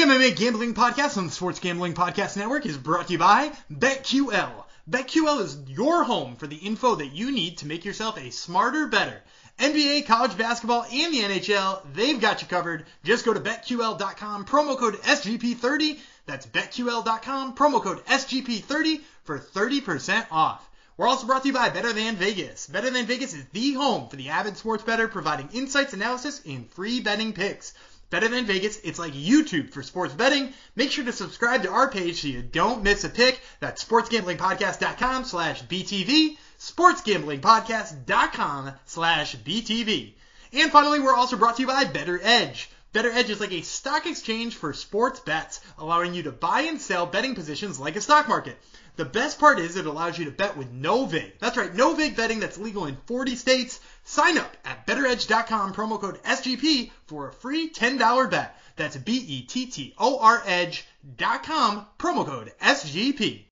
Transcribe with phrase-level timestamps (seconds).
[0.00, 3.52] The MMA Gambling Podcast on the Sports Gambling Podcast Network is brought to you by
[3.70, 4.64] BetQL.
[4.88, 8.86] BetQL is your home for the info that you need to make yourself a smarter,
[8.86, 9.20] bettor.
[9.58, 12.86] NBA, college basketball, and the NHL, they've got you covered.
[13.04, 15.98] Just go to BetQL.com, promo code SGP30.
[16.24, 20.66] That's BetQL.com, promo code SGP30 for 30% off.
[20.96, 22.66] We're also brought to you by Better Than Vegas.
[22.66, 26.70] Better Than Vegas is the home for the avid sports bettor, providing insights, analysis, and
[26.70, 27.74] free betting picks.
[28.10, 30.52] Better Than Vegas, it's like YouTube for sports betting.
[30.74, 33.40] Make sure to subscribe to our page so you don't miss a pick.
[33.60, 40.14] That's sportsgamblingpodcast.com slash BTV, sportsgamblingpodcast.com slash BTV.
[40.52, 42.66] And finally, we're also brought to you by BettorEdge.
[42.92, 46.80] Better Edge is like a stock exchange for sports bets, allowing you to buy and
[46.80, 48.58] sell betting positions like a stock market.
[48.96, 51.34] The best part is it allows you to bet with no vig.
[51.38, 53.78] That's right, no vig betting that's legal in 40 states.
[54.04, 58.56] Sign up at bettoredge.com, promo code SGP for a free $10 bet.
[58.76, 63.44] That's B-E-T-T-O-R edge.com, promo code SGP.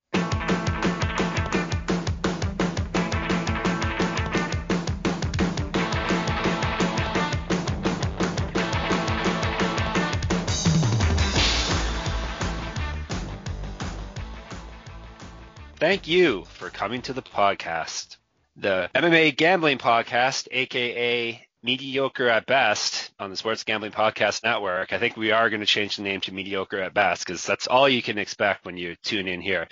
[15.79, 18.17] Thank you for coming to the podcast.
[18.55, 24.93] The MMA Gambling Podcast, aka Mediocre at Best, on the Sports Gambling Podcast Network.
[24.93, 27.67] I think we are going to change the name to Mediocre at Best because that's
[27.67, 29.67] all you can expect when you tune in here.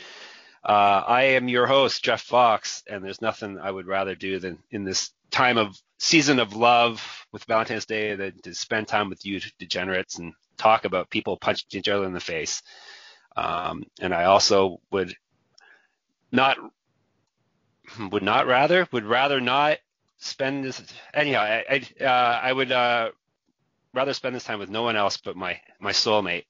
[0.63, 4.59] Uh, I am your host, Jeff Fox, and there's nothing I would rather do than
[4.69, 9.25] in this time of season of love with Valentine's Day than to spend time with
[9.25, 12.61] you degenerates and talk about people punching each other in the face.
[13.35, 15.13] Um, and I also would
[16.31, 16.57] not
[18.11, 19.77] would not rather would rather not
[20.17, 20.81] spend this
[21.13, 23.11] anyhow i I, uh, I would uh,
[23.93, 26.45] rather spend this time with no one else but my my soulmate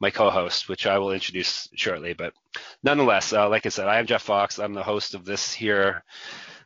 [0.00, 2.12] my co-host which i will introduce shortly.
[2.12, 2.34] But
[2.82, 4.58] nonetheless uh, like i said i am jeff fox.
[4.58, 6.04] I'm the host of this here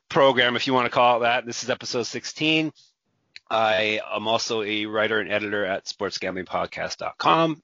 [0.09, 1.47] program if you want to call it that.
[1.47, 2.73] This is episode 16
[3.51, 7.63] i am also a writer and editor at sportsgamblingpodcast.com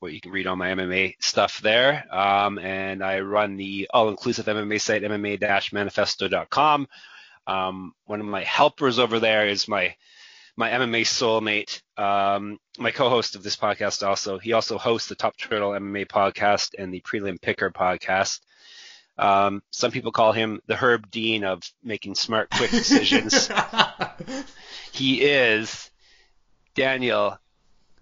[0.00, 2.04] where you can read all my MMA stuff there.
[2.14, 6.88] Um, and I run the all-inclusive MMA site, MMA-manifesto.com.
[7.46, 9.94] Um, one of my helpers over there is my
[10.56, 14.04] my MMA soulmate, um, my co-host of this podcast.
[14.04, 18.40] Also, he also hosts the Top Turtle MMA podcast and the Prelim Picker podcast.
[19.16, 23.48] Um, some people call him the Herb Dean of making smart, quick decisions.
[24.92, 25.90] he is
[26.74, 27.38] Daniel,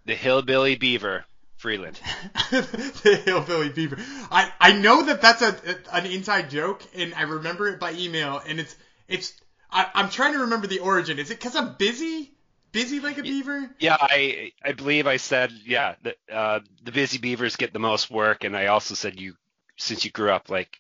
[0.06, 1.26] the Hillbilly Beaver.
[1.66, 1.98] Freeland.
[2.52, 3.96] the hillbilly beaver.
[4.30, 7.90] I, I know that that's a, a, an inside joke, and I remember it by
[7.90, 8.76] email, and it's
[9.08, 9.32] it's.
[9.68, 11.18] I, I'm trying to remember the origin.
[11.18, 12.30] Is it because I'm busy?
[12.70, 13.68] Busy like a beaver?
[13.80, 15.96] Yeah, I I believe I said yeah.
[16.04, 19.34] The uh, the busy beavers get the most work, and I also said you
[19.76, 20.78] since you grew up like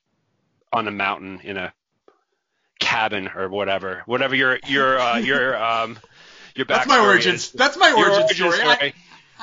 [0.72, 1.74] on a mountain in a
[2.78, 5.98] cabin or whatever, whatever your your uh, your um
[6.54, 7.50] your That's my origins.
[7.50, 8.76] That's my origin, origin story.
[8.76, 8.94] story.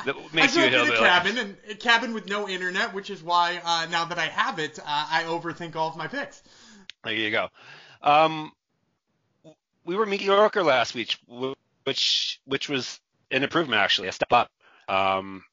[0.04, 3.10] I, that makes I you a a cabin and a cabin with no internet, which
[3.10, 6.42] is why uh, now that I have it, uh, I overthink all of my picks.
[7.04, 7.48] There you go.
[8.02, 8.52] Um,
[9.84, 11.16] we were mediocre last week,
[11.84, 13.00] which which was
[13.30, 14.50] an improvement actually, a step up.
[14.88, 15.44] Um,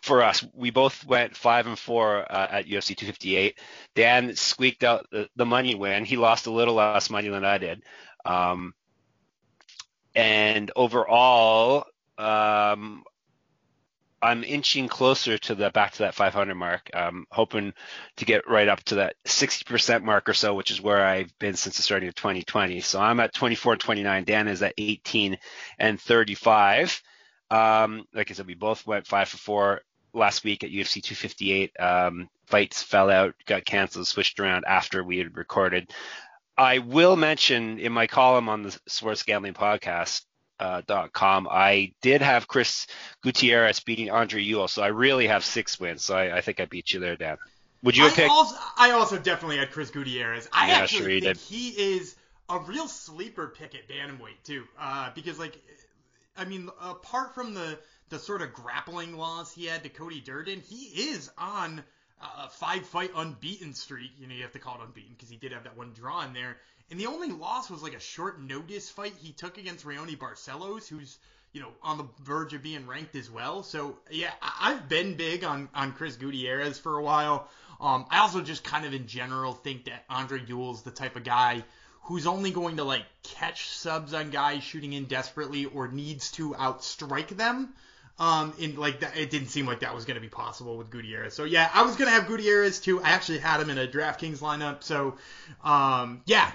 [0.00, 3.58] for us, we both went five and four uh, at UFC 258.
[3.94, 6.04] Dan squeaked out the, the, money win.
[6.06, 7.82] He lost a little less money than I did.
[8.24, 8.74] Um,
[10.14, 11.84] and overall,
[12.16, 13.04] um,
[14.24, 16.88] I'm inching closer to the back to that 500 mark.
[16.94, 17.74] I'm hoping
[18.16, 21.56] to get right up to that 60% mark or so, which is where I've been
[21.56, 22.80] since the starting of 2020.
[22.80, 24.24] So I'm at 24 and 29.
[24.24, 25.36] Dan is at 18
[25.78, 27.02] and 35.
[27.50, 29.82] Um, like I said, we both went five for four
[30.14, 31.78] last week at UFC 258.
[31.78, 35.92] Um, fights fell out, got canceled, switched around after we had recorded.
[36.56, 40.22] I will mention in my column on the Sports Gambling Podcast
[40.58, 40.82] uh,
[41.12, 41.48] .com.
[41.50, 42.86] I did have Chris
[43.22, 46.04] Gutierrez beating Andre Ewell, so I really have six wins.
[46.04, 47.36] So I, I think I beat you there, Dan.
[47.82, 48.30] Would you I picked?
[48.30, 50.48] Also, I also definitely had Chris Gutierrez.
[50.52, 51.36] I yeah, actually sure think did.
[51.36, 52.16] he is
[52.48, 55.58] a real sleeper pick at bantamweight too, uh, because like,
[56.36, 60.60] I mean, apart from the the sort of grappling loss he had to Cody Durden,
[60.60, 61.82] he is on
[62.38, 64.12] a five fight unbeaten streak.
[64.18, 66.24] You know, you have to call it unbeaten because he did have that one draw
[66.24, 66.56] in there.
[66.90, 70.86] And the only loss was like a short notice fight he took against Raoni Barcelos,
[70.88, 71.18] who's
[71.52, 73.62] you know on the verge of being ranked as well.
[73.62, 77.48] So yeah, I've been big on on Chris Gutierrez for a while.
[77.80, 81.24] Um, I also just kind of in general think that Andre Ewell's the type of
[81.24, 81.64] guy
[82.04, 86.50] who's only going to like catch subs on guys shooting in desperately or needs to
[86.52, 87.72] outstrike them.
[88.16, 90.88] Um, in like that, it didn't seem like that was going to be possible with
[90.88, 91.34] Gutierrez.
[91.34, 93.02] So yeah, I was going to have Gutierrez too.
[93.02, 94.84] I actually had him in a DraftKings lineup.
[94.84, 95.16] So,
[95.64, 96.52] um, yeah,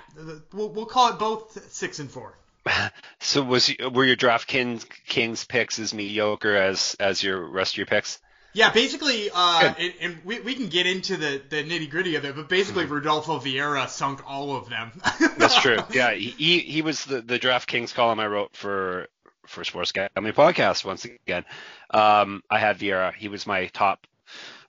[0.54, 2.38] we'll, we'll call it both six and four.
[3.22, 7.86] So was were your DraftKings Kings picks as mediocre as as your rest of your
[7.86, 8.20] picks?
[8.54, 12.26] Yeah, basically, uh, and, and, we, we can get into the, the nitty gritty of
[12.26, 12.96] it, but basically, mm-hmm.
[12.96, 14.92] Rodolfo Vieira sunk all of them.
[15.38, 15.78] That's true.
[15.92, 19.08] Yeah, he he was the the DraftKings column I wrote for
[19.50, 21.44] for Sports Gambling Podcast once again.
[21.90, 23.14] Um, I had Vieira.
[23.14, 24.06] He was my top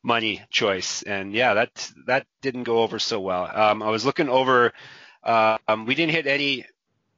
[0.03, 3.49] money choice, and yeah, that that didn't go over so well.
[3.53, 4.73] Um, I was looking over.
[5.23, 6.65] Uh, um, we didn't hit any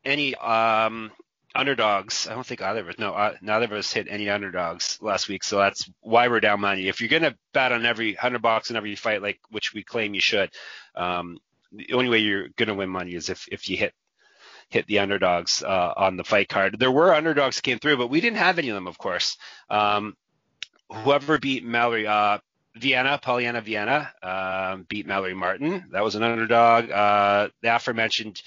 [0.05, 1.13] any um,
[1.55, 2.27] underdogs.
[2.27, 2.99] I don't think either of us.
[2.99, 6.61] No, uh, neither of us hit any underdogs last week, so that's why we're down
[6.61, 6.89] money.
[6.89, 10.15] If you're gonna bet on every hundred bucks in every fight, like which we claim
[10.15, 10.51] you should,
[10.97, 11.39] um,
[11.71, 13.95] the only way you're gonna win money is if if you hit
[14.69, 16.79] hit the underdogs uh, on the fight card.
[16.79, 19.37] There were underdogs came through, but we didn't have any of them, of course.
[19.71, 20.17] Um,
[20.91, 22.39] whoever beat Mallory, uh,
[22.77, 25.85] Viana, Polyana Viana, um, beat Mallory Martin.
[25.93, 26.91] That was an underdog.
[26.91, 28.43] Uh, the aforementioned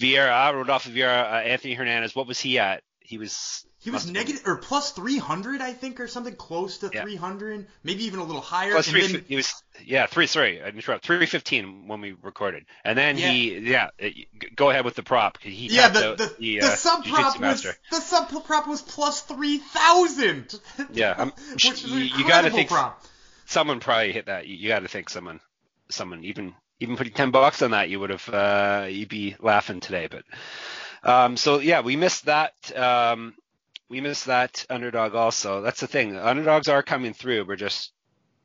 [0.00, 2.14] Vieira, Rodolfo Vieira, uh, Anthony Hernandez.
[2.14, 2.82] What was he at?
[3.12, 7.02] He was he was negative or plus 300, I think, or something close to yeah.
[7.02, 8.72] 300, maybe even a little higher.
[8.72, 9.52] Plus three, then, he was
[9.84, 13.30] yeah three sorry I interrupt 315 when we recorded, and then yeah.
[13.30, 13.88] he yeah
[14.56, 15.36] go ahead with the prop.
[15.42, 19.20] He yeah the the, the, the uh, sub prop was the sub prop was plus
[19.20, 20.58] 3,000.
[20.94, 23.04] Yeah, I'm, you, you got to think prop.
[23.44, 24.46] someone probably hit that.
[24.46, 25.40] You, you got to think someone
[25.90, 29.80] someone even even putting 10 bucks on that you would have uh, you'd be laughing
[29.80, 30.24] today, but.
[31.02, 32.54] Um, so yeah, we missed that.
[32.76, 33.34] Um,
[33.88, 35.60] we missed that underdog also.
[35.60, 36.16] That's the thing.
[36.16, 37.44] Underdogs are coming through.
[37.44, 37.92] We're just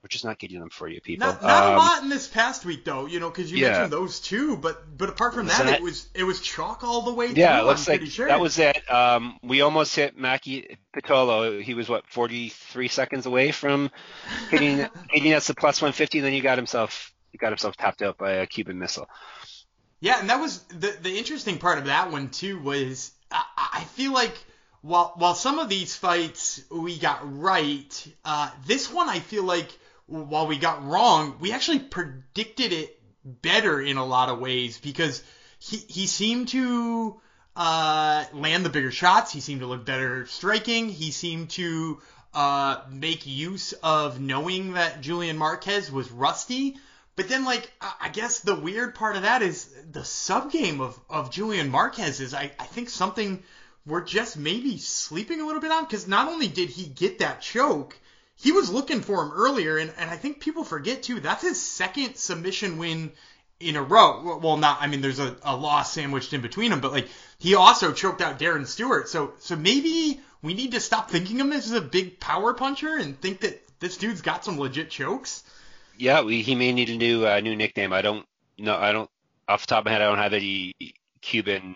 [0.04, 1.27] we're just not getting them for you, people.
[1.27, 3.69] Not, not um, a lot in this past week though, you know, because you yeah.
[3.69, 7.13] mentioned those two, but but apart from that, it was it was chalk all the
[7.13, 7.27] way.
[7.33, 8.27] Yeah, through, looks like sure.
[8.27, 8.89] that was it.
[8.92, 11.62] Um, we almost hit Maki Pitolo.
[11.62, 13.92] He was what 43 seconds away from
[14.50, 14.77] hitting
[15.09, 16.21] hitting us a plus 150.
[16.21, 19.09] Then he got himself he got himself tapped out by a Cuban missile.
[19.99, 23.83] Yeah, and that was the the interesting part of that one too was I, I
[23.83, 24.35] feel like
[24.81, 29.69] while while some of these fights we got right, uh, this one I feel like
[30.05, 35.23] while we got wrong, we actually predicted it better in a lot of ways because
[35.59, 37.19] he he seemed to
[37.55, 39.33] uh, land the bigger shots.
[39.33, 40.89] He seemed to look better striking.
[40.89, 42.01] He seemed to
[42.33, 46.77] uh, make use of knowing that Julian Marquez was rusty.
[47.18, 47.69] But then, like,
[48.00, 52.19] I guess the weird part of that is the sub game of, of Julian Marquez
[52.19, 53.44] is, I, I think, something
[53.88, 57.42] we're just maybe sleeping a little bit on because not only did he get that
[57.42, 57.98] choke,
[58.36, 61.19] he was looking for him earlier, and, and I think people forget too.
[61.19, 63.12] That's his second submission win
[63.60, 64.38] in a row.
[64.38, 67.08] Well, not I mean, there's a, a loss sandwiched in between them, but like
[67.40, 69.10] he also choked out Darren Stewart.
[69.10, 72.96] So so maybe we need to stop thinking of him as a big power puncher
[72.96, 75.44] and think that this dude's got some legit chokes.
[75.97, 77.94] Yeah, we, he may need a new uh, new nickname.
[77.94, 78.25] I don't
[78.57, 78.75] know.
[78.75, 79.09] I don't
[79.47, 80.01] off the top of my head.
[80.01, 80.73] I don't have any
[81.21, 81.75] Cuban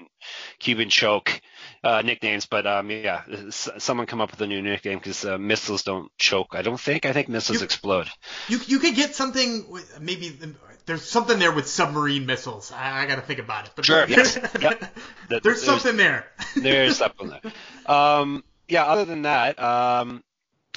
[0.59, 1.41] Cuban choke
[1.83, 5.83] uh, nicknames, but um, yeah, someone come up with a new nickname because uh, missiles
[5.83, 6.49] don't choke.
[6.51, 7.05] I don't think.
[7.05, 8.07] I think missiles you, explode.
[8.47, 10.37] You you could get something with, maybe
[10.85, 12.71] there's something there with submarine missiles.
[12.71, 13.73] I, I got to think about it.
[13.75, 14.05] But sure.
[14.07, 14.37] yes.
[14.61, 14.83] Yep.
[15.29, 16.27] there's, there's, something there.
[16.55, 17.51] there's something there.
[17.85, 18.85] Um, yeah.
[18.85, 20.23] Other than that, um,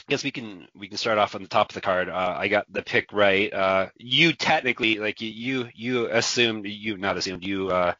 [0.06, 2.11] I guess we can we can start off on the top of the card.
[2.11, 3.53] Uh, I got the pick right.
[3.53, 7.94] Uh, you technically like you you assumed you not assumed you uh,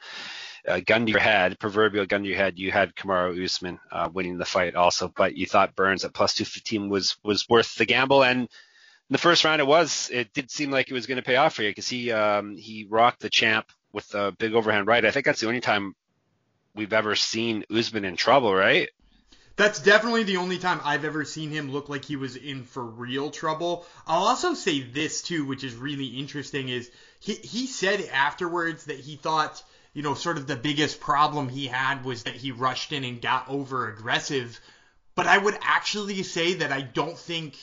[0.67, 4.09] uh, gun to your head, proverbial gun to your head, you had Kamaru Usman uh,
[4.13, 7.87] winning the fight also, but you thought Burns at plus 215 was was worth the
[7.87, 8.25] gamble.
[8.25, 8.49] And
[9.11, 10.11] the first round, it was.
[10.13, 12.57] It did seem like it was going to pay off for you because he um,
[12.57, 15.05] he rocked the champ with a big overhand right.
[15.05, 15.95] I think that's the only time
[16.75, 18.89] we've ever seen Usman in trouble, right?
[19.57, 22.85] That's definitely the only time I've ever seen him look like he was in for
[22.85, 23.87] real trouble.
[24.07, 28.99] I'll also say this too, which is really interesting, is he he said afterwards that
[28.99, 29.63] he thought
[29.95, 33.23] you know, sort of the biggest problem he had was that he rushed in and
[33.23, 34.61] got over aggressive.
[35.15, 37.57] But I would actually say that I don't think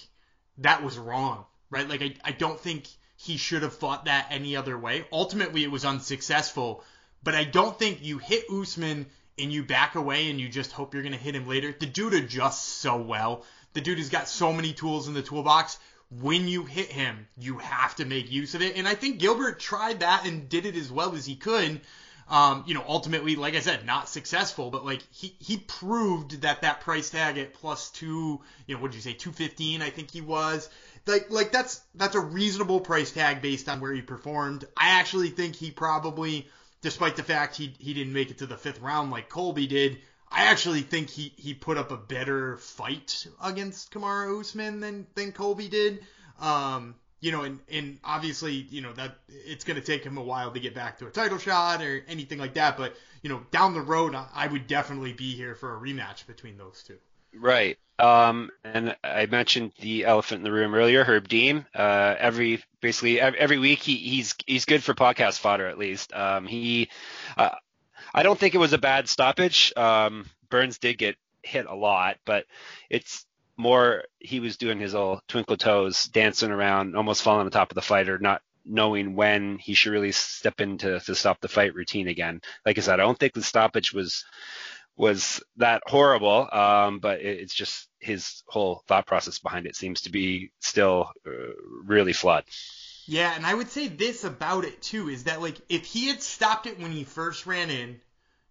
[0.59, 1.87] that was wrong, right?
[1.87, 5.05] Like, I, I don't think he should have fought that any other way.
[5.11, 6.83] Ultimately, it was unsuccessful,
[7.21, 9.07] but I don't think you hit Usman
[9.37, 11.75] and you back away and you just hope you're going to hit him later.
[11.77, 13.45] The dude adjusts so well.
[13.73, 15.79] The dude has got so many tools in the toolbox.
[16.09, 18.75] When you hit him, you have to make use of it.
[18.75, 21.79] And I think Gilbert tried that and did it as well as he could.
[22.27, 26.61] Um, you know, ultimately, like I said, not successful, but like he, he proved that
[26.61, 30.11] that price tag at plus two, you know, what did you say, 215, I think
[30.11, 30.69] he was.
[31.05, 34.65] Like, like that's, that's a reasonable price tag based on where he performed.
[34.77, 36.47] I actually think he probably,
[36.81, 39.99] despite the fact he, he didn't make it to the fifth round like Colby did,
[40.29, 45.31] I actually think he, he put up a better fight against Kamaru Usman than than
[45.31, 46.05] Colby did.
[46.39, 50.23] Um, you know, and, and obviously, you know, that it's going to take him a
[50.23, 52.77] while to get back to a title shot or anything like that.
[52.77, 56.57] But, you know, down the road, I would definitely be here for a rematch between
[56.57, 56.97] those two.
[57.33, 57.77] Right.
[57.99, 61.65] Um, and I mentioned the elephant in the room earlier, Herb Dean.
[61.75, 66.11] Uh, every basically every week he, he's he's good for podcast fodder at least.
[66.13, 66.89] Um, he,
[67.37, 67.49] uh,
[68.13, 69.71] I don't think it was a bad stoppage.
[69.77, 72.45] Um, Burns did get hit a lot, but
[72.89, 77.71] it's more he was doing his old twinkle toes, dancing around, almost falling on top
[77.71, 81.75] of the fighter, not knowing when he should really step into to stop the fight
[81.75, 82.41] routine again.
[82.65, 84.25] Like I said, I don't think the stoppage was
[84.97, 90.01] was that horrible, um, but it, it's just his whole thought process behind it seems
[90.01, 91.31] to be still uh,
[91.83, 92.43] really flawed.
[93.05, 96.21] Yeah, and I would say this about it too is that like if he had
[96.21, 97.99] stopped it when he first ran in,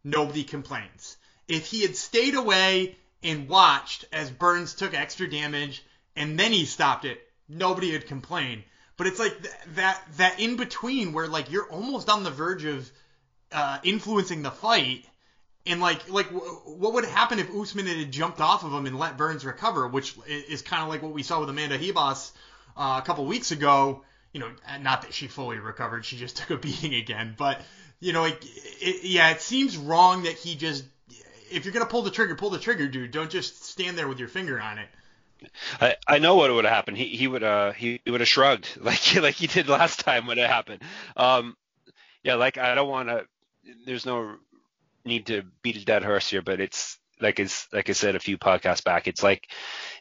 [0.05, 1.17] nobody complains.
[1.49, 5.85] If he had stayed away and watched as Burns took extra damage
[6.17, 8.65] and then he stopped it, nobody would complain.
[8.97, 12.65] But it's like th- that that in between where like you're almost on the verge
[12.65, 12.91] of
[13.53, 15.07] uh, influencing the fight,
[15.67, 19.17] and like like what would happen if Usman had jumped off of him and let
[19.17, 22.33] Burns recover, which is kind of like what we saw with Amanda Ribas
[22.77, 24.03] uh, a couple weeks ago.
[24.33, 24.51] You know,
[24.81, 27.35] not that she fully recovered, she just took a beating again.
[27.37, 27.61] But
[28.01, 28.45] you know, it,
[28.81, 30.85] it, yeah, it seems wrong that he just
[31.51, 33.11] if you're gonna pull the trigger, pull the trigger, dude.
[33.11, 34.89] Don't just stand there with your finger on it.
[35.81, 36.97] I, I know what would have happened.
[36.97, 40.27] He he would uh he, he would have shrugged like like he did last time
[40.27, 40.83] when it happened.
[41.17, 41.57] Um,
[42.23, 43.27] yeah, like I don't want to.
[43.85, 44.37] There's no
[45.11, 48.21] need to beat a dead horse here, but it's like it's like I said a
[48.21, 49.07] few podcasts back.
[49.07, 49.51] It's like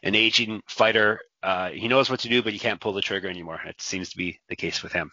[0.02, 1.20] an aging fighter.
[1.42, 3.60] Uh, he knows what to do, but he can't pull the trigger anymore.
[3.66, 5.10] It seems to be the case with him.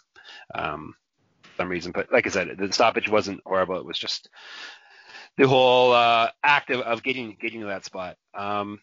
[0.53, 0.95] Um,
[1.41, 3.77] for some reason, but like I said, the stoppage wasn't horrible.
[3.77, 4.29] It was just
[5.37, 8.17] the whole uh, act of, of getting getting to that spot.
[8.33, 8.79] Um,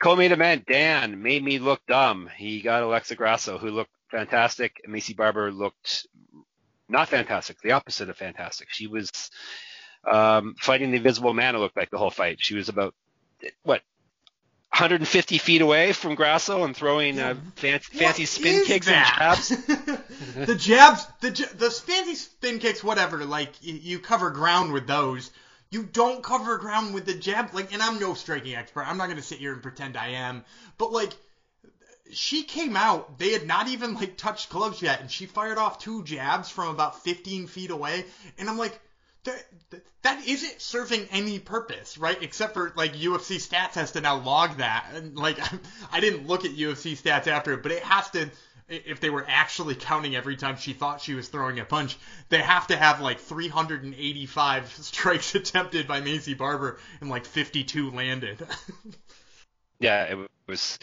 [0.00, 2.28] co-main event, Dan made me look dumb.
[2.36, 4.80] He got Alexa Grasso, who looked fantastic.
[4.88, 6.06] Maycee Barber looked
[6.88, 8.68] not fantastic, the opposite of fantastic.
[8.70, 9.10] She was
[10.10, 11.54] um, fighting the Invisible Man.
[11.54, 12.38] It looked like the whole fight.
[12.40, 12.94] She was about
[13.62, 13.82] what
[14.70, 19.18] 150 feet away from Grasso and throwing uh, fancy, fancy spin kicks that?
[19.20, 19.48] and jabs.
[20.46, 23.24] the jabs, the the fancy spin kicks, whatever.
[23.24, 25.30] Like you, you cover ground with those
[25.74, 27.52] you don't cover ground with the jab.
[27.52, 28.88] Like, and I'm no striking expert.
[28.88, 30.44] I'm not gonna sit here and pretend I am.
[30.78, 31.12] But like,
[32.12, 33.18] she came out.
[33.18, 36.68] They had not even like touched gloves yet, and she fired off two jabs from
[36.68, 38.04] about 15 feet away.
[38.38, 38.78] And I'm like,
[40.02, 42.22] that, isn't serving any purpose, right?
[42.22, 44.86] Except for like UFC stats has to now log that.
[44.94, 45.38] And like,
[45.92, 48.30] I didn't look at UFC stats after it, but it has to
[48.68, 51.98] if they were actually counting every time she thought she was throwing a punch,
[52.30, 58.46] they have to have like 385 strikes attempted by Maycee Barber and like 52 landed.
[59.80, 60.78] yeah, it was.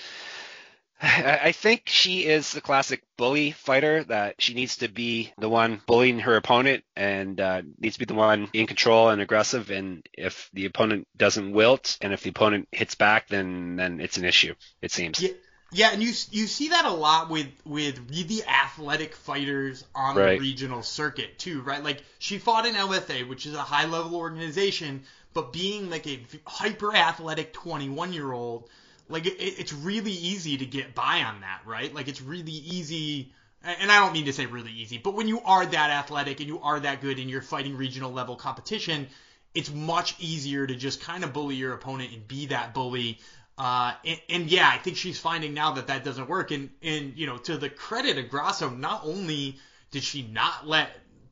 [1.04, 5.82] I think she is the classic bully fighter that she needs to be the one
[5.88, 9.72] bullying her opponent and uh, needs to be the one in control and aggressive.
[9.72, 14.18] And if the opponent doesn't wilt and if the opponent hits back, then then it's
[14.18, 14.54] an issue.
[14.82, 15.20] It seems.
[15.20, 15.32] Yeah
[15.74, 20.34] yeah, and you you see that a lot with with really athletic fighters on right.
[20.34, 21.82] the regional circuit too, right?
[21.82, 25.04] Like she fought in LFA, which is a high level organization,
[25.34, 28.70] but being like a hyper athletic 21 year old,
[29.12, 31.94] like it, it's really easy to get by on that, right?
[31.94, 33.34] Like it's really easy.
[33.64, 36.48] And I don't mean to say really easy, but when you are that athletic and
[36.48, 39.08] you are that good and you're fighting regional level competition,
[39.54, 43.20] it's much easier to just kind of bully your opponent and be that bully
[43.58, 46.50] uh, and, and, yeah, I think she's finding now that that doesn't work.
[46.50, 49.60] And, and, you know, to the credit of Grasso, not only
[49.92, 50.90] did she not let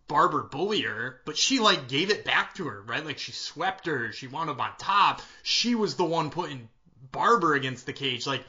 [0.07, 3.03] Barber bully her, but she like gave it back to her, right?
[3.05, 5.21] Like she swept her, she wound up on top.
[5.43, 6.69] She was the one putting
[7.11, 8.27] Barber against the cage.
[8.27, 8.43] Like,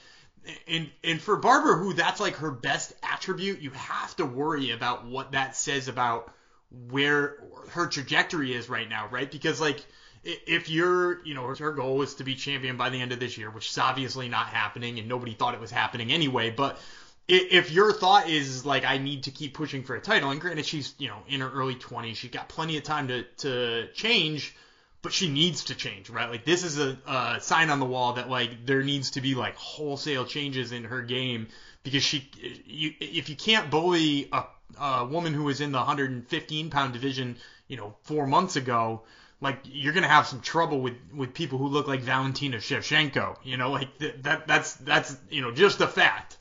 [0.66, 5.06] and and for Barber, who that's like her best attribute, you have to worry about
[5.06, 6.32] what that says about
[6.70, 7.36] where
[7.70, 9.30] her trajectory is right now, right?
[9.30, 9.84] Because like
[10.22, 13.38] if you're, you know, her goal is to be champion by the end of this
[13.38, 16.50] year, which is obviously not happening, and nobody thought it was happening anyway.
[16.50, 16.78] But
[17.26, 20.66] if your thought is like, I need to keep pushing for a title, and granted
[20.66, 24.54] she's, you know, in her early 20s, she's got plenty of time to to change,
[25.02, 26.30] but she needs to change, right?
[26.30, 29.34] Like this is a, a sign on the wall that like there needs to be
[29.34, 31.48] like wholesale changes in her game
[31.82, 32.30] because she,
[32.66, 34.44] you, if you can't bully a,
[34.78, 37.36] a woman who was in the 115 pound division,
[37.68, 39.02] you know, four months ago
[39.40, 43.36] like you're gonna have some trouble with with people who look like Valentina Shevchenko.
[43.42, 46.36] You know, like th- that that's that's you know just a fact.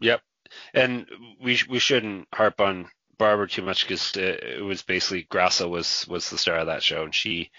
[0.00, 0.20] Yep,
[0.74, 1.06] and
[1.42, 2.88] we we shouldn't harp on
[3.20, 7.04] Barber too much because it was basically Grasso was was the star of that show,
[7.04, 7.50] and she,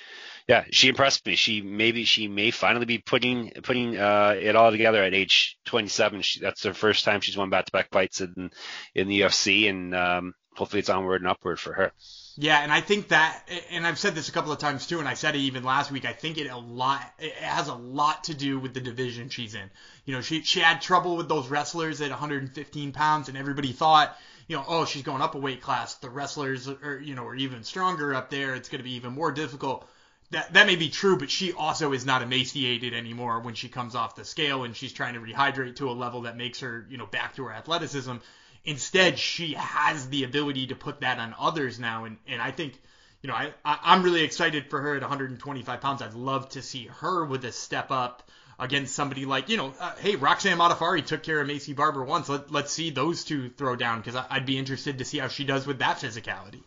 [0.48, 1.36] Yeah, she impressed me.
[1.36, 6.24] She maybe she may finally be putting putting uh, it all together at age 27.
[6.24, 8.50] She, that's her first time she's won back-to-back fights in
[8.96, 11.94] in the UFC, and um, hopefully it's onward and upward for her.
[12.38, 15.08] Yeah, and I think that, and I've said this a couple of times too, and
[15.08, 16.06] I said it even last week.
[16.06, 19.54] I think it a lot, it has a lot to do with the division she's
[19.54, 19.70] in.
[20.06, 24.18] You know, she she had trouble with those wrestlers at 115 pounds, and everybody thought,
[24.52, 25.96] you know, oh, she's going up a weight class.
[25.96, 28.54] The wrestlers are, you know, are even stronger up there.
[28.54, 29.88] It's going to be even more difficult
[30.32, 33.96] that that may be true, but she also is not emaciated anymore when she comes
[33.96, 36.98] off the scale and she's trying to rehydrate to a level that makes her, you
[36.98, 38.16] know, back to her athleticism.
[38.64, 42.80] Instead, she has the ability to put that on others now, and and I think,
[43.22, 46.02] you know, I, I am really excited for her at 125 pounds.
[46.02, 48.30] I'd love to see her with a step up
[48.62, 52.30] against somebody like, you know, uh, hey, Roxanne Modafferi took care of Maycee Barber once.
[52.30, 55.44] Let let's see those two throw down because I'd be interested to see how she
[55.44, 56.64] does with that physicality.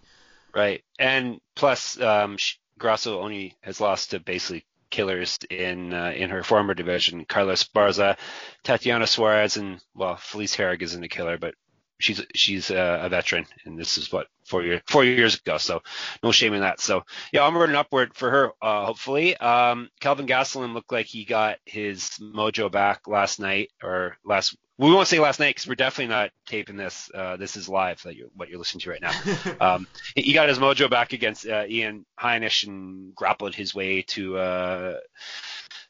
[0.52, 2.36] Right, and plus, um,
[2.78, 7.24] Grasso only has lost to basically killers in uh, in her former division.
[7.24, 8.16] Carla Esparza,
[8.64, 11.54] Tatiana Suarez, and well, Felice Herrig isn't a killer, but
[12.00, 15.58] she's she's a, a veteran, and this is what four years four years ago.
[15.58, 15.82] So
[16.22, 16.80] no shame in that.
[16.80, 18.52] So yeah, onward and upward for her.
[18.60, 24.16] Uh, hopefully, um, Kelvin Gastelum looked like he got his mojo back last night or
[24.24, 24.56] last.
[24.76, 27.08] We won't say last night because we're definitely not taping this.
[27.14, 29.12] Uh, this is live, that you're, what you're listening to right now.
[29.74, 29.86] um,
[30.16, 34.96] he got his mojo back against uh, Ian Heinisch and grappled his way to uh,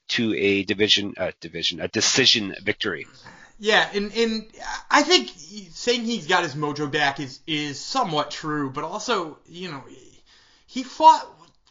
[0.09, 3.07] to a division, uh, division, a decision victory.
[3.59, 4.47] Yeah, and and
[4.91, 5.31] I think
[5.73, 9.83] saying he's got his mojo back is is somewhat true, but also you know
[10.67, 11.25] he fought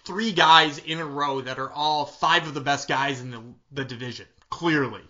[0.06, 3.42] three guys in a row that are all five of the best guys in the
[3.72, 5.02] the division, clearly.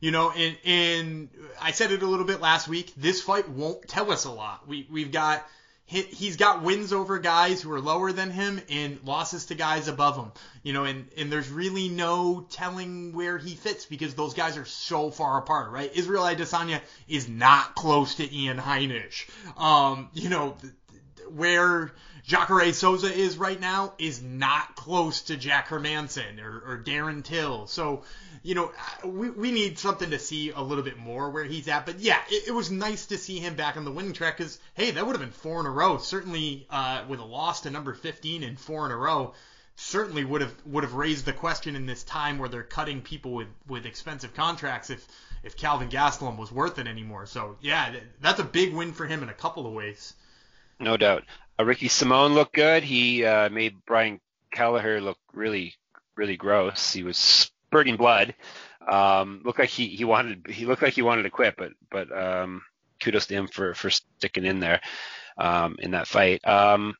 [0.00, 1.28] You know, and and
[1.60, 2.92] I said it a little bit last week.
[2.96, 4.66] This fight won't tell us a lot.
[4.66, 5.46] We we've got
[5.84, 10.16] he's got wins over guys who are lower than him and losses to guys above
[10.16, 10.32] him.
[10.62, 14.64] You know, and, and there's really no telling where he fits because those guys are
[14.64, 15.90] so far apart, right?
[15.94, 19.28] Israel Adesanya is not close to Ian Heinisch.
[19.58, 20.56] Um, you know,
[21.30, 21.92] where
[22.24, 27.66] Jacare Souza is right now is not close to Jack Hermansson or, or Darren Till.
[27.66, 28.04] So,
[28.42, 28.70] you know,
[29.04, 31.84] we, we need something to see a little bit more where he's at.
[31.84, 34.58] But yeah, it, it was nice to see him back on the winning track because,
[34.74, 35.98] hey, that would have been four in a row.
[35.98, 39.34] Certainly, uh, with a loss to number 15 and four in a row,
[39.74, 43.32] certainly would have would have raised the question in this time where they're cutting people
[43.32, 45.06] with, with expensive contracts if
[45.42, 47.26] if Kelvin Gastelum was worth it anymore.
[47.26, 50.14] So yeah, that's a big win for him in a couple of ways.
[50.80, 51.24] No doubt.
[51.58, 52.82] Uh, Ricky Simón looked good.
[52.82, 54.20] He uh, made Brian
[54.52, 55.74] Kelleher look really,
[56.16, 56.92] really gross.
[56.92, 58.34] He was spurting blood.
[58.86, 62.10] Um, looked like he, he wanted he looked like he wanted to quit, but but
[62.16, 62.62] um,
[63.00, 64.80] kudos to him for for sticking in there
[65.38, 66.46] um, in that fight.
[66.46, 66.96] Um,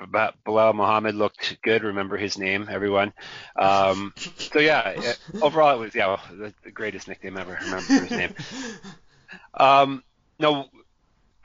[0.00, 1.82] Belal Muhammad looked good.
[1.82, 3.12] Remember his name, everyone.
[3.56, 7.58] Um, so yeah, overall it was yeah the, the greatest nickname ever.
[7.62, 8.34] Remember his name.
[9.54, 10.02] Um,
[10.38, 10.68] no,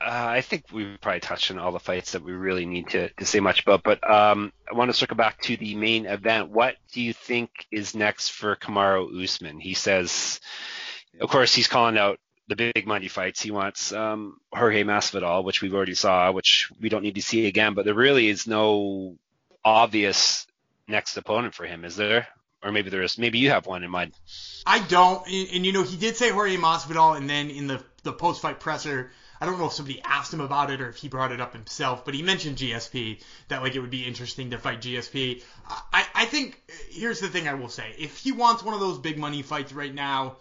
[0.04, 3.08] uh, I think we've probably touched on all the fights that we really need to,
[3.08, 6.50] to say much about, but um, I want to circle back to the main event.
[6.50, 9.58] What do you think is next for Kamaru Usman?
[9.60, 10.40] He says,
[11.20, 13.40] of course, he's calling out the big money fights.
[13.40, 17.46] He wants um, Jorge Masvidal, which we've already saw, which we don't need to see
[17.46, 17.74] again.
[17.74, 19.16] But there really is no
[19.64, 20.46] obvious
[20.86, 22.28] next opponent for him, is there?
[22.62, 23.18] Or maybe there is.
[23.18, 24.12] Maybe you have one in mind.
[24.66, 25.26] I don't.
[25.26, 28.40] And, and you know, he did say Jorge Masvidal, and then in the the post
[28.40, 31.32] fight presser I don't know if somebody asked him about it or if he brought
[31.32, 34.80] it up himself, but he mentioned GSP that like it would be interesting to fight
[34.80, 35.42] GSP.
[35.92, 38.98] I, I think here's the thing I will say: if he wants one of those
[38.98, 40.36] big money fights right now,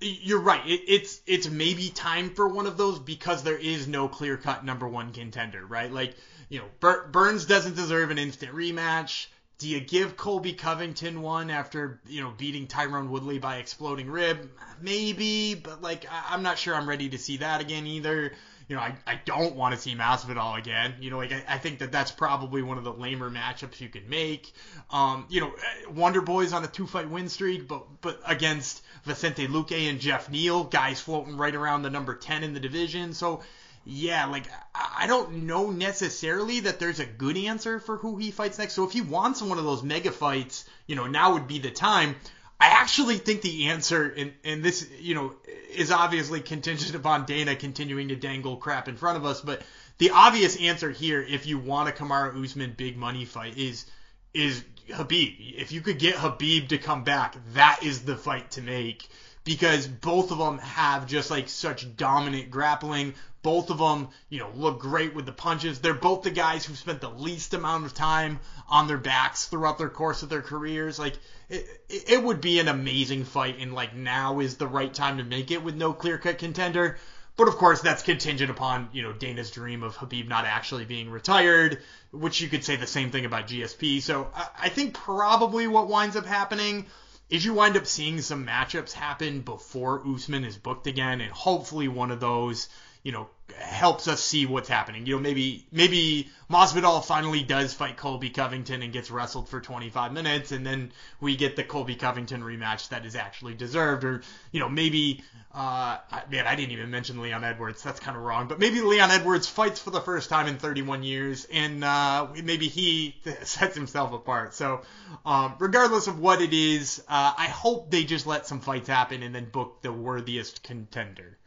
[0.00, 0.66] you're right.
[0.66, 4.64] It, it's it's maybe time for one of those because there is no clear cut
[4.64, 5.92] number one contender, right?
[5.92, 6.16] Like
[6.48, 9.26] you know, Bur- Burns doesn't deserve an instant rematch.
[9.58, 14.50] Do you give Colby Covington one after you know beating Tyrone Woodley by exploding rib?
[14.80, 18.32] Maybe, but like I, am not sure I'm ready to see that again either.
[18.68, 20.94] You know, I, I don't want to see Masvidal again.
[21.00, 23.88] You know, like I, I think that that's probably one of the lamer matchups you
[23.88, 24.52] can make.
[24.90, 25.54] Um, you know,
[25.90, 30.30] Wonder Boy's on a two fight win streak, but but against Vicente Luque and Geoff
[30.30, 33.12] Neal, guys floating right around the number 10 in the division.
[33.12, 33.42] So
[33.84, 34.44] yeah, like
[34.74, 38.74] I don't know necessarily that there's a good answer for who he fights next.
[38.74, 41.70] So if he wants one of those mega fights, you know, now would be the
[41.70, 42.16] time.
[42.60, 45.34] I actually think the answer, and, and this, you know,
[45.74, 49.62] is obviously contingent upon Dana continuing to dangle crap in front of us, but
[49.98, 53.86] the obvious answer here, if you want a Kamaru Usman big money fight, is
[54.32, 55.36] is Khabib.
[55.56, 59.08] If you could get Khabib to come back, that is the fight to make
[59.44, 63.14] because both of them have just like such dominant grappling.
[63.42, 65.78] Both of them, you know, look great with the punches.
[65.78, 69.76] They're both the guys who spent the least amount of time on their backs throughout
[69.76, 70.98] their course of their careers.
[70.98, 71.18] Like
[71.50, 75.24] it, it would be an amazing fight, and like now is the right time to
[75.24, 76.96] make it with no clear cut contender.
[77.36, 81.10] But of course, that's contingent upon you know Dana's dream of Khabib not actually being
[81.10, 84.00] retired, which you could say the same thing about GSP.
[84.00, 86.86] So I, I think probably what winds up happening
[87.30, 91.88] is you wind up seeing some matchups happen before Usman is booked again, and hopefully
[91.88, 92.68] one of those
[93.04, 95.06] you know, helps us see what's happening.
[95.06, 100.12] You know, maybe maybe Masvidal finally does fight Colby Covington and gets wrestled for 25
[100.12, 104.04] minutes, and then we get the Colby Covington rematch that is actually deserved.
[104.04, 105.22] Or you know, maybe
[105.54, 105.98] uh,
[106.30, 107.82] man, I didn't even mention Leon Edwards.
[107.82, 108.48] That's kind of wrong.
[108.48, 112.68] But maybe Leon Edwards fights for the first time in 31 years, and uh, maybe
[112.68, 114.54] he sets himself apart.
[114.54, 114.82] So,
[115.24, 119.22] um, regardless of what it is, uh, I hope they just let some fights happen
[119.22, 121.38] and then book the worthiest contender.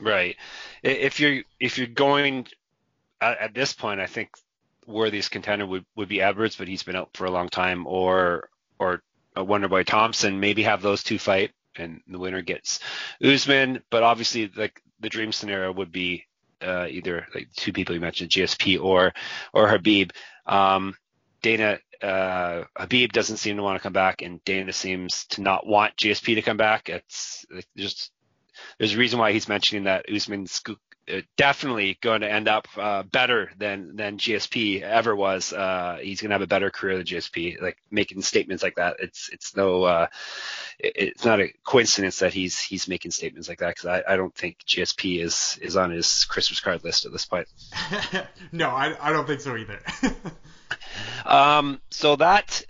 [0.00, 0.36] Right.
[0.82, 2.46] If you're if you're going
[3.20, 4.30] at, at this point, I think
[4.86, 8.48] worthiest contender would, would be Edwards, but he's been out for a long time, or
[8.78, 9.02] or
[9.36, 10.40] Wonderboy Thompson.
[10.40, 12.80] Maybe have those two fight, and the winner gets
[13.22, 13.82] Usman.
[13.90, 16.24] But obviously, like the dream scenario would be
[16.60, 19.12] uh, either like two people you mentioned, GSP or
[19.52, 20.10] or Khabib.
[20.46, 20.96] Um,
[21.42, 25.66] Dana uh, Khabib doesn't seem to want to come back, and Dana seems to not
[25.66, 26.88] want GSP to come back.
[26.88, 27.44] It's
[27.76, 28.10] just
[28.78, 30.62] there's a reason why he's mentioning that Usman's
[31.06, 35.52] uh, definitely going to end up uh, better than than GSP ever was.
[35.52, 37.60] Uh, he's going to have a better career than GSP.
[37.60, 40.06] Like making statements like that, it's it's no uh,
[40.78, 44.16] it, it's not a coincidence that he's he's making statements like that because I, I
[44.16, 47.48] don't think GSP is is on his Christmas card list at this point.
[48.52, 49.80] no, I I don't think so either.
[51.26, 52.64] um, so that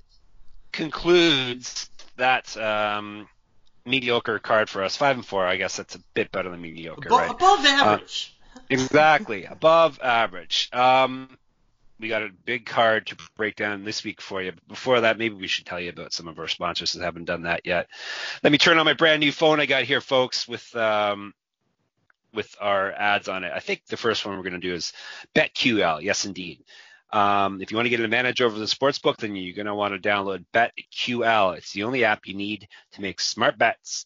[0.72, 3.28] concludes that um,
[3.86, 4.96] mediocre card for us.
[4.96, 7.30] Five and four, I guess that's a bit better than mediocre, right?
[7.30, 8.36] Above average.
[8.54, 10.70] Uh, exactly, above average.
[10.72, 11.36] Um,
[12.00, 14.52] we got a big card to break down this week for you.
[14.68, 17.42] Before that, maybe we should tell you about some of our sponsors that haven't done
[17.42, 17.88] that yet.
[18.42, 21.34] Let me turn on my brand new phone I got here, folks, with um,
[22.34, 23.52] with our ads on it.
[23.54, 24.92] I think the first one we're going to do is
[25.34, 26.02] BetQL.
[26.02, 26.64] Yes, indeed.
[27.14, 29.66] Um, if you want to get an advantage over the sports book, then you're going
[29.66, 31.56] to want to download BetQL.
[31.56, 34.04] It's the only app you need to make smart bets.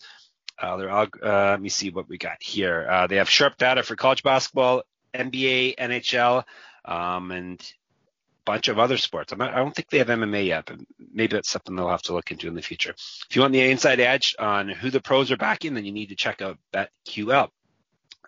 [0.58, 2.86] Uh, they're all, uh, let me see what we got here.
[2.88, 4.82] Uh, they have sharp data for college basketball,
[5.14, 6.44] NBA, NHL,
[6.84, 9.34] um, and a bunch of other sports.
[9.34, 10.76] Not, i don't think they have MMA yet, but
[11.10, 12.94] maybe that's something they'll have to look into in the future.
[13.30, 16.10] If you want the inside edge on who the pros are backing, then you need
[16.10, 17.48] to check out BetQL.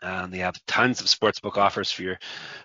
[0.02, 2.18] Um, they have tons of sportsbook offers for your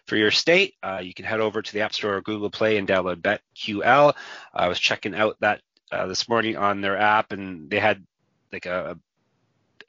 [0.05, 0.75] for your state.
[0.81, 4.13] Uh, you can head over to the App Store or Google Play and download BetQL.
[4.53, 8.05] I was checking out that uh, this morning on their app, and they had
[8.51, 8.97] like a, a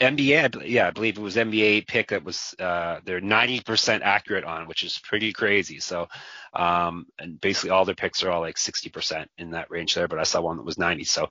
[0.01, 4.67] NBA, yeah, I believe it was NBA pick that was uh, they're 90% accurate on,
[4.67, 5.81] which is pretty crazy.
[5.81, 6.09] So,
[6.53, 10.19] um, and basically all their picks are all like 60% in that range there, but
[10.19, 11.05] I saw one that was 90.
[11.05, 11.29] So,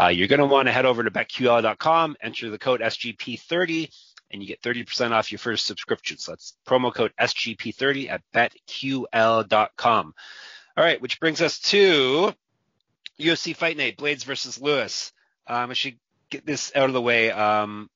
[0.00, 3.88] uh, you're to want to head over to betql.com, enter the code SGP30
[4.30, 6.18] and you get 30% off your first subscription.
[6.18, 10.14] So that's promo code SGP30 at betql.com.
[10.76, 12.32] All right, which brings us to
[13.18, 15.12] UFC Fight Night, Blaydes versus Lewis.
[15.46, 15.98] Um, I should
[16.30, 17.30] get this out of the way.
[17.30, 17.90] Um,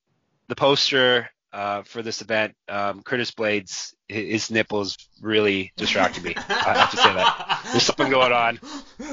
[0.48, 6.34] the poster uh, for this event, um, Curtis Blaydes, his nipples really distracted me.
[6.36, 7.60] I have to say that.
[7.70, 8.58] There's something going on.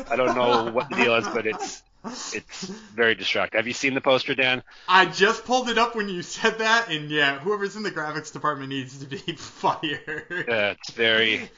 [0.10, 3.58] I don't know what the deal is, but it's it's very distracting.
[3.58, 4.64] Have you seen the poster, Dan?
[4.88, 8.32] I just pulled it up when you said that, and yeah, whoever's in the graphics
[8.32, 10.46] department needs to be fired.
[10.48, 11.50] Yeah, it's very.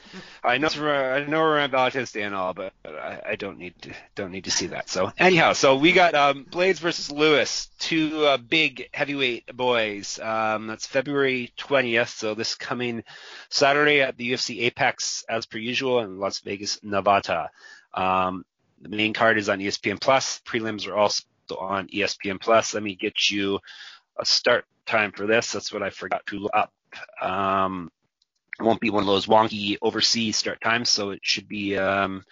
[0.44, 0.70] I know.
[0.70, 4.46] I know around Valentine's Day and all, but I, I, don't need to don't need
[4.46, 4.90] to see that.
[4.90, 10.20] So anyhow, so we got um, Blaydes versus Lewis, two uh, big heavyweight boys.
[10.20, 13.04] Um, that's February 20th, so this coming
[13.50, 17.52] Saturday at the UFC Apex, as per usual, in Las Vegas, Nevada.
[17.94, 18.46] Um,
[18.82, 20.42] the main card is on ESPN Plus.
[20.46, 21.24] Prelims are also
[21.60, 22.74] on ESPN Plus.
[22.74, 23.60] Let me get you
[24.20, 25.52] a start time for this.
[25.52, 26.74] That's what I forgot to look up.
[27.22, 27.92] Um,
[28.60, 32.24] it won't be one of those wonky overseas start times, so it should be um,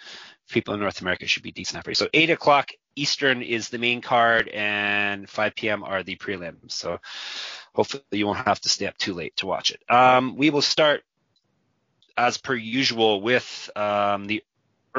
[0.49, 1.93] people in North America should be decent you.
[1.93, 5.83] So eight o'clock Eastern is the main card, and 5 p.m.
[5.83, 6.71] are the prelims.
[6.71, 6.99] So
[7.73, 9.81] hopefully you won't have to stay up too late to watch it.
[9.89, 11.03] Um, we will start
[12.17, 14.43] as per usual with um, the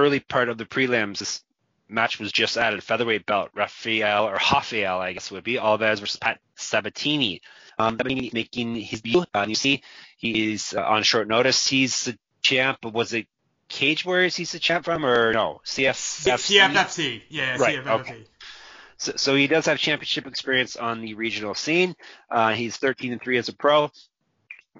[0.00, 1.42] early part of the prelims, this
[1.88, 3.50] match was just added featherweight belt.
[3.54, 7.42] Rafael or Rafael, I guess would be Alves versus Pat Sabatini.
[7.78, 9.24] Um, Sabatini making his debut.
[9.34, 9.82] Uh, you see,
[10.16, 11.66] he is uh, on short notice.
[11.66, 12.84] He's the champ.
[12.84, 13.26] Was it
[13.68, 14.36] Cage Warriors?
[14.36, 15.60] He's the champ from, or no?
[15.64, 16.58] CFFC.
[16.58, 17.22] CFFC.
[17.28, 17.78] Yeah, right.
[17.78, 18.00] CFFC.
[18.00, 18.24] Okay.
[18.98, 21.96] So, so he does have championship experience on the regional scene.
[22.30, 23.90] Uh, he's 13 and three as a pro.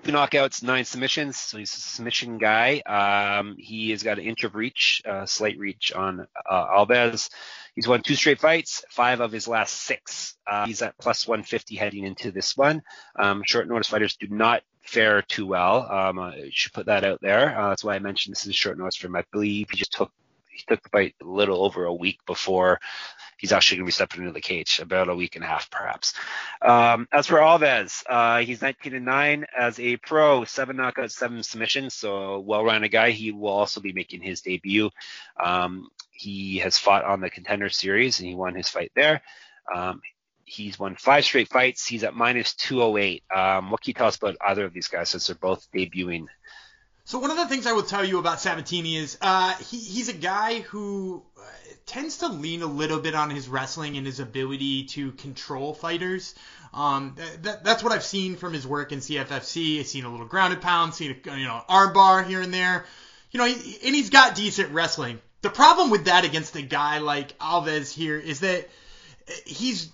[0.05, 1.37] Knockouts, nine submissions.
[1.37, 2.81] So he's a submission guy.
[2.81, 7.31] Um, he has got an inch of reach, uh, slight reach on uh, Alves.
[7.75, 10.37] He's won two straight fights, five of his last six.
[10.47, 12.83] Uh, he's at plus 150 heading into this one.
[13.19, 15.91] Um, short notice fighters do not fare too well.
[15.91, 17.59] Um, I should put that out there.
[17.59, 19.17] Uh, that's why I mentioned this is short notice for him.
[19.17, 20.13] I believe he just took
[20.49, 22.81] he took the fight a little over a week before
[23.41, 25.71] he's actually going to be stepping into the cage, about a week and a half
[25.71, 26.15] perhaps.
[26.61, 31.43] Um, as for Alves, uh, he's 19 and 9 as a pro, seven knockouts, seven
[31.43, 33.11] submissions, so well-rounded guy.
[33.11, 34.91] He will also be making his debut.
[35.43, 39.23] Um, he has fought on the contender series and he won his fight there.
[39.75, 40.03] Um,
[40.45, 41.87] he's won five straight fights.
[41.87, 43.23] He's at minus 208.
[43.35, 46.27] Um, what can you tell us about either of these guys since they're both debuting?
[47.11, 50.09] So one of the things I will tell you about Sabatini is uh, he, he's
[50.09, 51.43] a guy who uh,
[51.85, 56.37] tends to lean a little bit on his wrestling and his ability to control fighters.
[56.73, 59.81] Um, that, that's what I've seen from his work in CFFC.
[59.81, 62.85] I've seen a little grounded pound, seen a you know arm bar here and there.
[63.33, 65.19] You know, he, and he's got decent wrestling.
[65.43, 68.69] The problem with that against a guy like Alves here is that
[69.45, 69.91] he's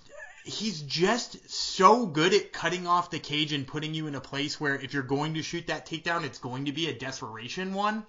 [0.47, 4.61] he's just so good at cutting off the cage and putting you in a place
[4.61, 8.05] where if you're going to shoot that takedown, it's going to be a desperation one.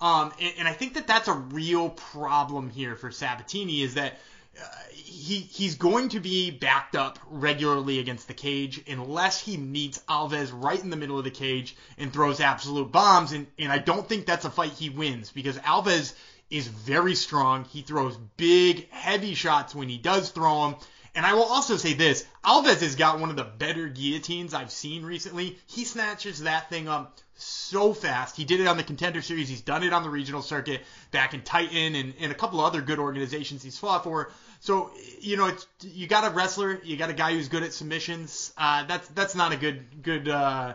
[0.00, 4.14] Um, and, and I think that that's a real problem here for Sabatini is that
[4.58, 9.98] uh, he he's going to be backed up regularly against the cage unless he meets
[10.08, 13.32] Alves right in the middle of the cage and throws absolute bombs.
[13.32, 16.14] And, and I don't think that's a fight he wins because Alves
[16.50, 17.64] is very strong.
[17.64, 20.76] He throws big, heavy shots when he does throw them.
[21.14, 24.70] And I will also say this Alves has got one of the better guillotines I've
[24.70, 25.58] seen recently.
[25.66, 28.36] He snatches that thing up so fast.
[28.36, 29.48] He did it on the contender series.
[29.48, 32.66] He's done it on the regional circuit back in Titan and, and a couple of
[32.66, 34.30] other good organizations he's fought for.
[34.60, 37.72] So you know, it's, you got a wrestler, you got a guy who's good at
[37.72, 38.52] submissions.
[38.56, 40.74] Uh, that's that's not a good good uh,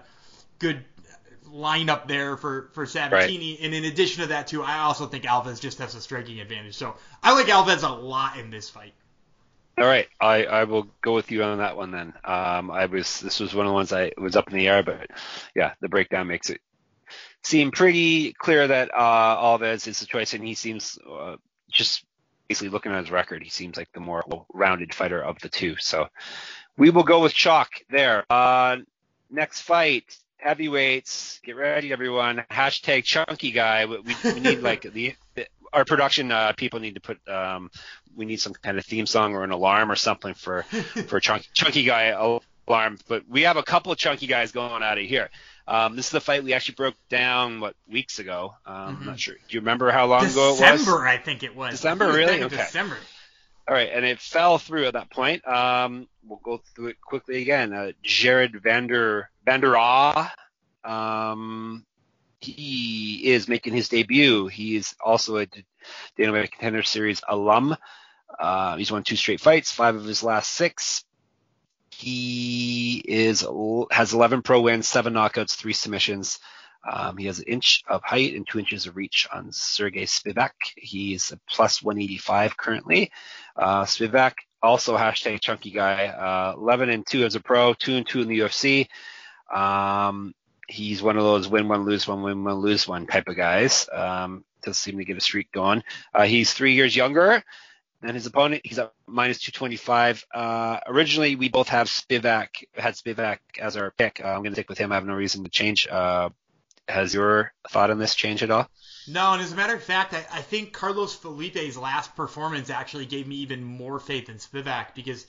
[0.59, 0.83] good
[1.49, 3.53] lineup there for for Sabatini.
[3.53, 3.65] Right.
[3.65, 6.75] And in addition to that, too, I also think Alves just has a striking advantage.
[6.75, 8.93] So I like Alves a lot in this fight.
[9.77, 12.13] All right, I, I will go with you on that one then.
[12.23, 14.81] Um, I was this was one of the ones I was up in the air,
[14.81, 15.07] but
[15.55, 16.61] yeah, the breakdown makes it
[17.43, 21.35] seem pretty clear that uh, Alves is the choice, and he seems uh,
[21.71, 22.03] just
[22.47, 25.75] basically looking at his record, he seems like the more rounded fighter of the two.
[25.79, 26.07] So
[26.77, 28.25] we will go with chalk there.
[28.29, 28.77] Uh,
[29.29, 31.39] next fight, heavyweights.
[31.43, 32.43] Get ready, everyone.
[32.49, 33.85] Hashtag chunky guy.
[33.85, 35.15] We, we need like the, the
[35.73, 37.69] our production uh, people need to put um,
[38.15, 40.63] we need some kind of theme song or an alarm or something for
[41.07, 42.05] for chunky, chunky guy
[42.67, 42.97] alarm.
[43.07, 45.29] But we have a couple of chunky guys going out of here.
[45.67, 48.55] Um, this is the fight we actually broke down what weeks ago.
[48.65, 49.01] Um, mm-hmm.
[49.01, 49.35] I'm not sure.
[49.35, 50.79] Do you remember how long December, ago it was?
[50.79, 51.71] December, I think it was.
[51.71, 52.43] December, really?
[52.43, 52.55] Okay.
[52.55, 52.97] December.
[53.67, 55.45] All right, and it fell through at that point.
[55.45, 57.73] Um, we'll go through it quickly again.
[57.73, 60.31] Uh, Jared Vander Vanderaa,
[60.85, 61.85] um,
[62.39, 64.47] he is making his debut.
[64.47, 65.47] He is also a
[66.15, 67.75] Dana White Contender Series alum.
[68.39, 71.03] Uh, he's won two straight fights, five of his last six.
[71.89, 73.45] He is
[73.91, 76.39] has 11 pro wins, seven knockouts, three submissions.
[76.89, 80.51] Um, he has an inch of height and two inches of reach on Sergey Spivak.
[80.75, 83.11] He's a plus 185 currently.
[83.55, 86.07] Uh, Spivak also hashtag chunky guy.
[86.07, 88.87] Uh, 11 and two as a pro, two and two in the UFC.
[89.53, 90.33] Um,
[90.67, 93.87] he's one of those win one, lose one, win one, lose one type of guys.
[93.91, 95.83] Um, does seem to get a streak going.
[96.13, 97.43] Uh, he's three years younger
[98.01, 98.61] than his opponent.
[98.63, 100.25] He's at minus 225.
[100.33, 104.21] Uh, originally, we both have Spivak, had Spivak as our pick.
[104.23, 104.91] Uh, I'm going to stick with him.
[104.91, 105.87] I have no reason to change.
[105.87, 106.29] Uh,
[106.87, 108.69] has your thought on this changed at all?
[109.09, 113.05] No, and as a matter of fact, I, I think Carlos Felipe's last performance actually
[113.05, 115.27] gave me even more faith in Spivak because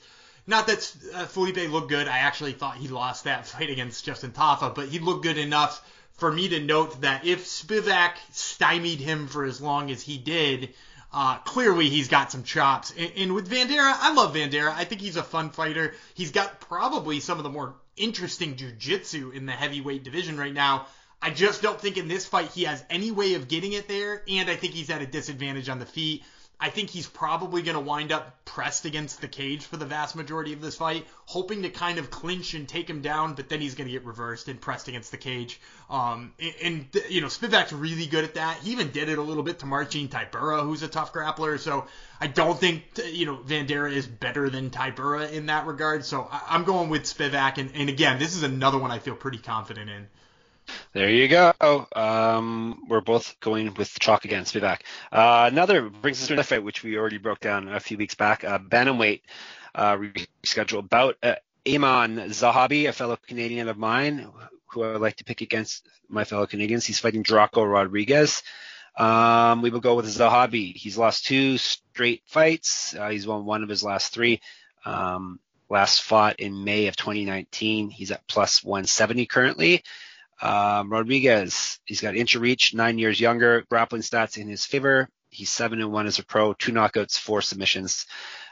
[0.49, 2.07] not that uh, Felipe looked good.
[2.07, 5.81] I actually thought he lost that fight against Justin Tafa, but he looked good enough
[6.13, 10.73] for me to note that if Spivak stymied him for as long as he did,
[11.13, 12.93] uh, clearly he's got some chops.
[12.97, 14.73] And, and with Vanderaa, I love Vanderaa.
[14.73, 15.93] I think he's a fun fighter.
[16.13, 20.87] He's got probably some of the more interesting jiu-jitsu in the heavyweight division right now.
[21.21, 24.23] I just don't think in this fight he has any way of getting it there,
[24.27, 26.23] and I think he's at a disadvantage on the feet.
[26.61, 30.15] I think he's probably going to wind up pressed against the cage for the vast
[30.15, 33.61] majority of this fight, hoping to kind of clinch and take him down, but then
[33.61, 35.61] he's going to get reversed and pressed against the cage.
[35.89, 38.57] Um, and, and, you know, Spivak's really good at that.
[38.57, 41.57] He even did it a little bit to Marcin Tybura, who's a tough grappler.
[41.57, 41.85] So
[42.19, 46.03] I don't think, you know, Vanderaa is better than Tybura in that regard.
[46.03, 47.57] So I, am going with Spivak.
[47.57, 50.07] And, and again, this is another one I feel pretty confident in.
[50.93, 51.53] There you go.
[51.95, 54.81] Um, we're both going with chalk again, Spivak.
[55.11, 58.15] Uh, another brings us to another fight, which we already broke down a few weeks
[58.15, 58.43] back.
[58.43, 59.21] Uh, bantamweight.
[59.75, 61.15] uh, rescheduled bout.
[61.21, 64.27] Uh, Aiemann Zahabi, a fellow Canadian of mine,
[64.67, 66.85] who I like to pick against my fellow Canadians.
[66.85, 68.43] He's fighting Drako Rodriguez.
[68.97, 70.75] Um, we will go with Zahabi.
[70.75, 72.95] He's lost two straight fights.
[72.95, 74.41] Uh, he's won one of his last three.
[74.85, 77.89] Um, last fought in May of 2019.
[77.89, 79.83] He's at plus 170 currently.
[80.41, 85.09] Um, Rodriguez, he's got inch of reach, nine years younger, grappling stats in his favor.
[85.29, 88.05] He's seven and one as a pro, two knockouts, four submissions.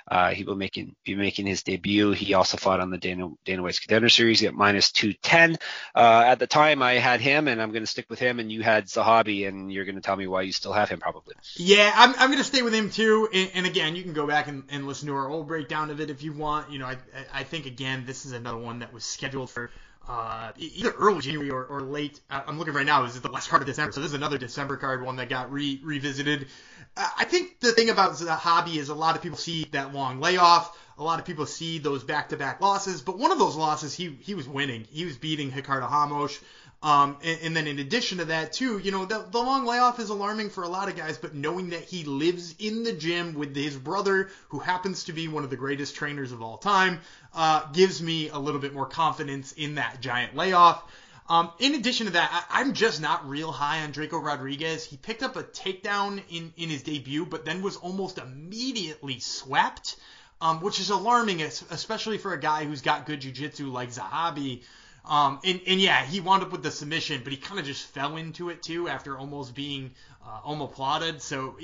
[0.10, 2.12] Uh, he will making, be making his debut.
[2.12, 5.58] He also fought on the Dana, Dana White's Contender Series at minus 210.
[5.94, 8.50] Uh, at the time, I had him, and I'm going to stick with him, and
[8.50, 11.36] you had Zahabi, and you're going to tell me why you still have him, probably.
[11.58, 13.28] Yeah, I'm, I'm going to stay with him, too.
[13.34, 16.00] And, and again, you can go back and, and, listen to our old breakdown of
[16.00, 16.72] it if you want.
[16.72, 16.98] You know, I,
[17.34, 19.72] I think, again, this is another one that was scheduled for
[20.08, 22.20] uh, either early January or, or late.
[22.30, 23.04] I'm looking right now.
[23.04, 23.92] Is it the last part of December?
[23.92, 26.48] So this is another December card, one that got re- revisited.
[26.96, 30.78] I think the thing about Zahabi is a lot of people see that long layoff.
[30.98, 34.34] A lot of people see those back-to-back losses, but one of those losses he he
[34.34, 34.86] was winning.
[34.90, 36.40] He was beating Ricardo Ramos.
[36.84, 40.00] Um, and, and, then in addition to that too, you know, the, the long layoff
[40.00, 43.34] is alarming for a lot of guys, but knowing that he lives in the gym
[43.34, 47.00] with his brother, who happens to be one of the greatest trainers of all time,
[47.34, 50.84] uh, gives me a little bit more confidence in that giant layoff.
[51.30, 54.86] Um, in addition to that, I, am just not real high on Drako Rodriguez.
[54.86, 59.98] He picked up a takedown in, in his debut, but then was almost immediately swept,
[60.40, 64.62] um, which is alarming, especially for a guy who's got good jiu-jitsu like Zahabi.
[65.08, 67.86] Um, and, and yeah, he wound up with the submission, but he kind of just
[67.88, 69.92] fell into it too after almost being
[70.26, 71.22] uh, omoplated.
[71.22, 71.58] So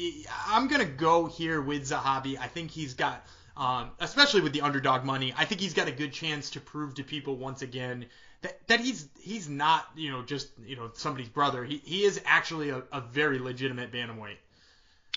[0.48, 2.38] I'm gonna go here with Zahabi.
[2.40, 3.26] I think he's got,
[3.58, 6.96] um, especially with the underdog money, I think he's got a good chance to prove
[6.96, 8.06] to people once again
[8.44, 11.64] that, that he's he's not you know just you know somebody's brother.
[11.64, 14.38] He he is actually a, a very legitimate bantamweight.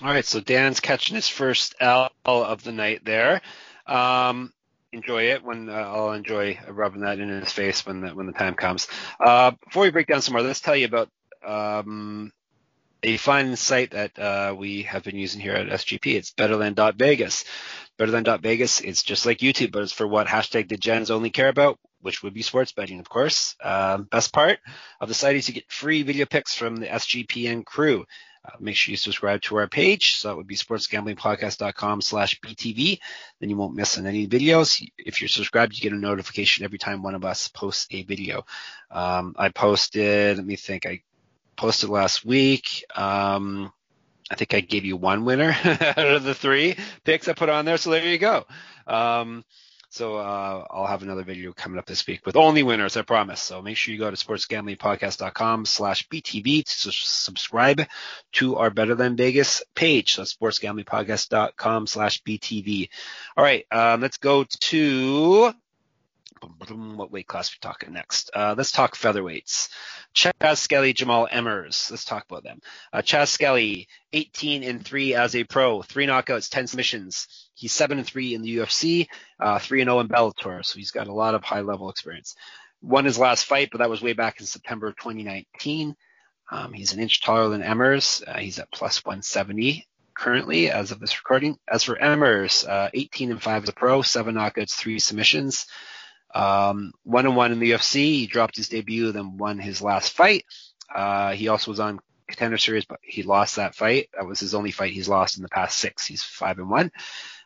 [0.01, 3.41] All right, so Dan's catching his first L of the night there.
[3.85, 4.53] Um,
[4.91, 8.33] enjoy it when uh, I'll enjoy rubbing that in his face when the, when the
[8.33, 8.87] time comes.
[9.19, 11.09] Uh, before we break down some more, let's tell you about
[11.45, 12.31] um,
[13.03, 16.15] a fun site that uh, we have been using here at SGP.
[16.15, 17.45] It's betterthan.vegas.
[17.99, 21.79] Betterthan.vegas, it's just like YouTube, but it's for what hashtag the gens only care about
[22.01, 23.55] which would be sports betting, of course.
[23.61, 24.59] Um, best part
[25.01, 28.05] of the site is you get free video picks from the SGPN crew.
[28.47, 30.15] Uh, make sure you subscribe to our page.
[30.15, 32.99] So that would be sportsgamblingpodcast.com slash BTV.
[33.39, 34.87] Then you won't miss on any videos.
[34.97, 38.45] If you're subscribed, you get a notification every time one of us posts a video.
[38.89, 41.01] Um, I posted, let me think, I
[41.55, 42.85] posted last week.
[42.95, 43.73] Um,
[44.29, 47.65] I think I gave you one winner out of the three picks I put on
[47.65, 47.77] there.
[47.77, 48.45] So there you go.
[48.85, 49.43] Um,
[49.89, 53.41] so uh, I'll have another video coming up this week with only winners, I promise.
[53.41, 57.83] So make sure you go to sportsgamblingpodcast.com slash BTV to subscribe
[58.33, 60.13] to our Better Than Vegas page.
[60.15, 62.89] So sportsgamblingpodcast.com slash BTV.
[63.37, 65.53] All right, um, let's go to
[66.39, 68.29] what weight class we're talking next?
[68.33, 69.69] Uh, let's talk featherweights.
[70.15, 71.89] Chaz Skelly, Jamall Emmers.
[71.91, 72.59] Let's talk about them.
[72.91, 77.49] Uh, Chaz Skelly, 18 and 3 as a pro, three knockouts, 10 submissions.
[77.53, 79.07] He's 7 and 3 in the UFC,
[79.39, 80.65] uh, 3 and 0 in Bellator.
[80.65, 82.35] So he's got a lot of high level experience.
[82.81, 85.95] Won his last fight, but that was way back in September of 2019.
[86.51, 88.23] Um, he's an inch taller than Emmers.
[88.27, 91.57] Uh, he's at plus 170 currently as of this recording.
[91.67, 95.67] As for Emmers, uh, 18 and 5 as a pro, seven knockouts, three submissions.
[96.33, 97.95] Um, one and one in the UFC.
[97.95, 100.45] He dropped his debut, then won his last fight.
[100.93, 104.09] Uh, he also was on contender series, but he lost that fight.
[104.13, 106.05] That was his only fight he's lost in the past six.
[106.05, 106.91] He's five and one.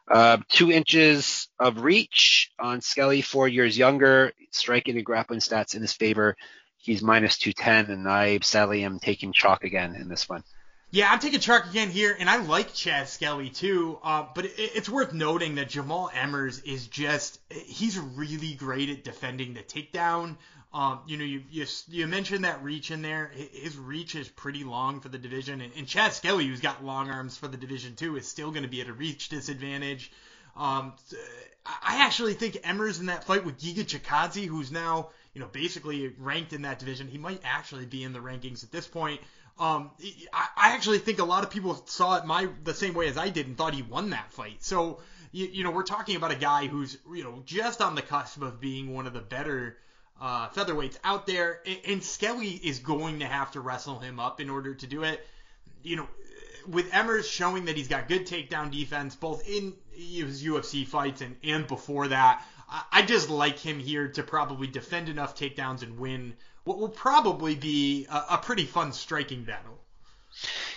[0.10, 5.82] Uh, two inches of reach on Skelly, four years younger, striking and grappling stats in
[5.82, 6.36] his favor.
[6.78, 10.44] He's minus 210, and I sadly am taking chalk again in this one.
[10.94, 13.98] Yeah, I'm taking Chark again here, and I like Chaz Skelly too.
[14.04, 19.54] Uh, but it, it's worth noting that Jamall Emmers is just—he's really great at defending
[19.54, 20.36] the takedown.
[20.74, 23.32] Um, you know, you, you you mentioned that reach in there.
[23.54, 27.10] His reach is pretty long for the division, and, and Chaz Skelly, who's got long
[27.10, 30.12] arms for the division too, is still going to be at a reach disadvantage.
[30.58, 30.92] Um,
[31.66, 36.14] I actually think Emmers in that fight with Giga Chikadze, who's now you know basically
[36.18, 39.22] ranked in that division, he might actually be in the rankings at this point.
[39.62, 39.92] Um,
[40.34, 43.30] I, actually think a lot of people saw it my the same way as I
[43.30, 44.64] did and thought he won that fight.
[44.64, 48.02] So you, you know we're talking about a guy who's you know just on the
[48.02, 49.78] cusp of being one of the better
[50.20, 54.42] uh, featherweights out there, and, and Skelly is going to have to wrestle him up
[54.42, 55.24] in order to do it.
[55.84, 56.08] You know,
[56.68, 61.36] with Emmers showing that he's got good takedown defense both in his UFC fights and,
[61.44, 66.00] and before that, I, I just like him here to probably defend enough takedowns and
[66.00, 66.34] win
[66.64, 69.80] what will probably be a, a pretty fun striking battle.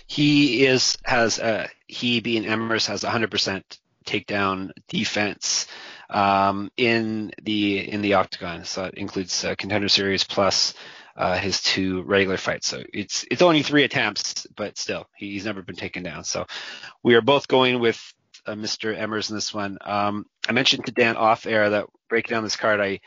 [0.07, 3.63] He is has uh, he being Emmers has 100%
[4.05, 5.67] takedown defense.
[6.11, 8.65] um, in the in the octagon.
[8.65, 10.75] So that includes uh, contender series plus
[11.17, 12.69] uh, his two regular fights.
[12.69, 16.25] So it's it's only three attempts, but still he's never been taken down.
[16.25, 16.47] So
[17.03, 18.01] we are both going with
[18.47, 18.97] uh, Mr.
[18.97, 19.79] Emmers in this one.
[19.81, 23.01] Um, I mentioned to Dan off air that breaking down this card, I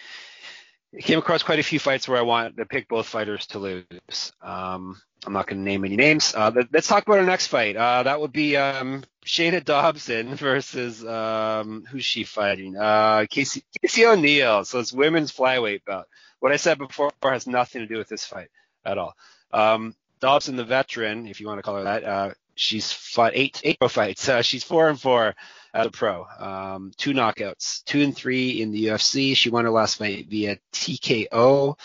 [0.99, 4.31] came across quite a few fights where I wanted to pick both fighters to lose.
[4.41, 6.33] Um, I'm not going to name any names.
[6.35, 7.75] Uh, let's talk about our next fight.
[7.75, 12.77] Uh, that would be um, Shayna Dobson versus um, who's she fighting?
[12.77, 14.65] Uh, Casey, Casey O'Neill.
[14.65, 16.07] So it's women's flyweight bout.
[16.39, 18.49] What I said before has nothing to do with this fight
[18.85, 19.15] at all.
[19.51, 23.61] Um, Dobson, the veteran, if you want to call her that, uh, she's fought eight
[23.63, 24.27] eight pro fights.
[24.29, 25.35] Uh, she's four and four
[25.77, 26.25] as a pro.
[26.39, 29.35] Um, two knockouts, two and three in the UFC.
[29.35, 31.77] She won her last fight via TKO,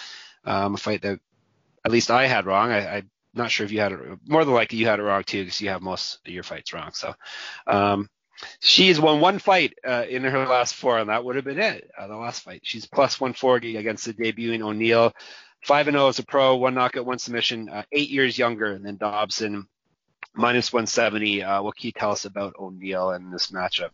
[0.44, 1.20] um, a fight that
[1.84, 2.70] at least I had wrong.
[2.70, 4.00] I, am not sure if you had it.
[4.26, 6.72] More than likely, you had it wrong too, because you have most of your fights
[6.72, 6.90] wrong.
[6.94, 7.14] So.
[7.66, 8.08] Um,
[8.58, 11.88] She's won one fight uh, in her last four, and that would have been it.
[11.96, 15.12] Uh, the last fight, she's plus 140 against the debuting O'Neill.
[15.64, 17.68] Five and zero oh as a pro, one knockout, one submission.
[17.68, 19.68] Uh, eight years younger than Dobson,
[20.34, 21.42] minus 170.
[21.42, 23.90] Uh, what can you tell us about O'Neill in this matchup?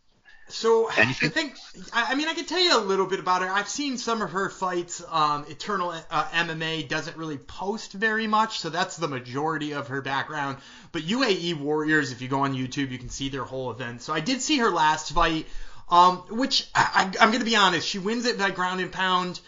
[0.49, 1.29] So Anything?
[1.29, 1.55] I think
[1.93, 3.49] I mean I can tell you a little bit about her.
[3.49, 5.03] I've seen some of her fights.
[5.07, 10.01] Um, Eternal uh, MMA doesn't really post very much, so that's the majority of her
[10.01, 10.57] background.
[10.91, 14.01] But UAE Warriors, if you go on YouTube, you can see their whole event.
[14.01, 15.45] So I did see her last fight,
[15.87, 19.39] um, which I, I, I'm gonna be honest, she wins it by ground and pound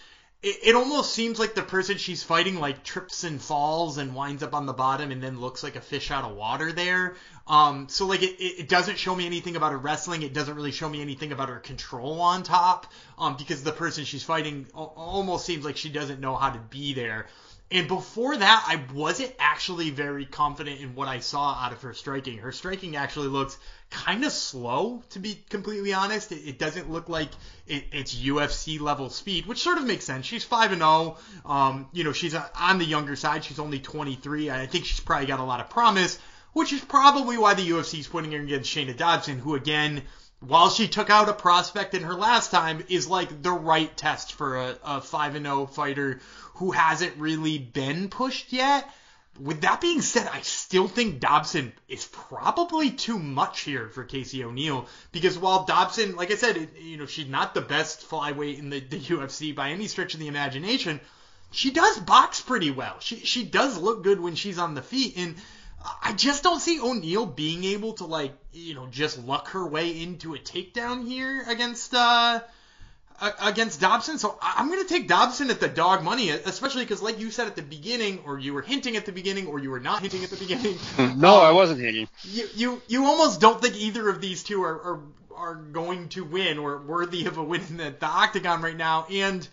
[0.43, 4.41] it, it almost seems like the person she's fighting like trips and falls and winds
[4.41, 7.15] up on the bottom and then looks like a fish out of water there.
[7.47, 10.23] Um, so like it, it doesn't show me anything about her wrestling.
[10.23, 12.87] It doesn't really show me anything about her control on top.
[13.19, 16.93] Um, because the person she's fighting almost seems like she doesn't know how to be
[16.93, 17.27] there.
[17.71, 21.93] And before that, I wasn't actually very confident in what I saw out of her
[21.93, 22.39] striking.
[22.39, 23.57] Her striking actually looks
[23.89, 26.33] kind of slow, to be completely honest.
[26.33, 27.29] It, it doesn't look like
[27.67, 30.25] it, it's UFC level speed, which sort of makes sense.
[30.25, 31.17] She's 5 and 0.
[31.45, 33.45] Um, you know, she's on the younger side.
[33.45, 34.51] She's only 23.
[34.51, 36.19] I think she's probably got a lot of promise,
[36.51, 40.01] which is probably why the UFC is putting her against Shayna Dobson, who again,
[40.41, 44.33] while she took out a prospect in her last time, is like the right test
[44.33, 46.19] for a, a 5 and 0 fighter
[46.55, 48.89] who hasn't really been pushed yet.
[49.39, 54.43] With that being said, I still think Dobson is probably too much here for Casey
[54.43, 58.69] O'Neill because while Dobson, like I said, you know, she's not the best flyweight in
[58.69, 60.99] the, the UFC by any stretch of the imagination.
[61.51, 62.97] She does box pretty well.
[62.99, 65.35] She she does look good when she's on the feet, and
[66.03, 70.01] I just don't see O'Neill being able to like you know just luck her way
[70.01, 72.41] into a takedown here against uh
[73.21, 74.17] against Dobson.
[74.17, 77.47] So I'm going to take Dobson at the dog money, especially because, like you said
[77.47, 80.23] at the beginning, or you were hinting at the beginning, or you were not hinting
[80.23, 80.77] at the beginning.
[81.19, 82.07] no, um, I wasn't hinting.
[82.23, 84.99] You, you you almost don't think either of these two are are,
[85.35, 89.05] are going to win or worthy of a win in the, the octagon right now.
[89.09, 89.47] And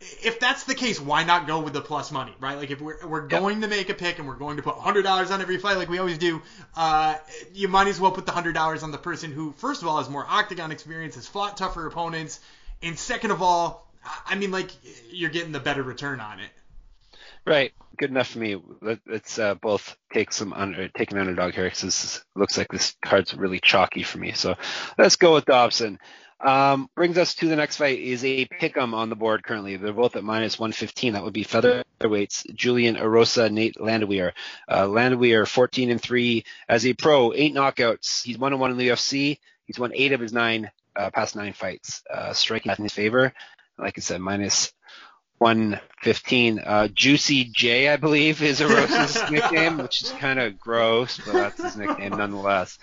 [0.00, 2.56] if that's the case, why not go with the plus money, right?
[2.56, 3.70] Like if we're we're going yep.
[3.70, 5.90] to make a pick and we're going to put hundred dollars on every fight, like
[5.90, 6.40] we always do,
[6.74, 7.16] uh,
[7.52, 9.98] you might as well put the hundred dollars on the person who, first of all,
[9.98, 12.40] has more octagon experience, has fought tougher opponents
[12.82, 13.90] and second of all,
[14.26, 14.70] I mean, like
[15.10, 16.50] you're getting the better return on it.
[17.46, 17.72] Right.
[17.96, 18.60] Good enough for me.
[19.06, 23.34] Let's uh, both take some under, take an underdog here because looks like this card's
[23.34, 24.32] really chalky for me.
[24.32, 24.56] So
[24.98, 25.98] let's go with Dobson.
[26.40, 29.76] Um, brings us to the next fight is a pick'em on the board currently.
[29.76, 31.12] They're both at minus 115.
[31.12, 34.32] That would be featherweights Julian Erosa, Nate Landwehr.
[34.70, 38.22] Uh, Landwehr 14 and 3 as a pro, eight knockouts.
[38.22, 39.38] He's one and one in the UFC.
[39.66, 43.32] He's won eight of his nine uh, past nine fights, uh, striking in his favor.
[43.78, 44.72] Like I said, minus
[45.38, 46.58] 115.
[46.58, 51.62] Uh, Juicy J, I believe, is Erosa's nickname, which is kind of gross, but that's
[51.62, 52.78] his nickname nonetheless.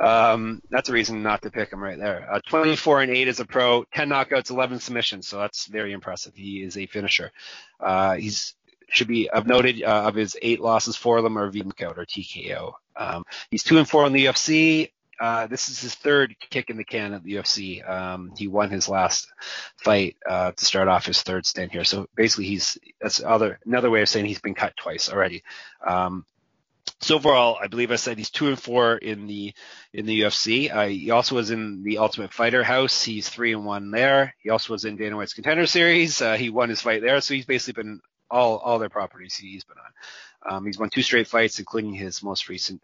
[0.00, 2.28] Um, that's a reason not to pick him right there.
[2.28, 6.34] Uh, 24 and 8 is a pro, 10 knockouts, 11 submissions, so that's very impressive.
[6.34, 7.30] He is a finisher.
[7.78, 8.56] Uh, he's
[8.88, 11.98] should be I've noted uh, of his eight losses, four of them are via knockout
[11.98, 12.74] or TKO.
[12.94, 14.90] Um, he's two and four in the UFC.
[15.20, 17.88] Uh, this is his third kick in the can at the UFC.
[17.88, 19.32] Um, he won his last
[19.76, 21.84] fight uh, to start off his third stint here.
[21.84, 25.44] So basically, he's that's other another way of saying he's been cut twice already.
[25.86, 26.24] Um,
[27.00, 29.54] so overall, I believe I said he's two and four in the
[29.92, 30.74] in the UFC.
[30.74, 33.02] Uh, he also was in the Ultimate Fighter House.
[33.02, 34.34] He's three and one there.
[34.40, 36.22] He also was in Dana White's Contender Series.
[36.22, 38.00] Uh, he won his fight there, so he's basically been
[38.30, 39.92] all all their properties he's been on.
[40.48, 42.82] Um, he's won two straight fights, including his most recent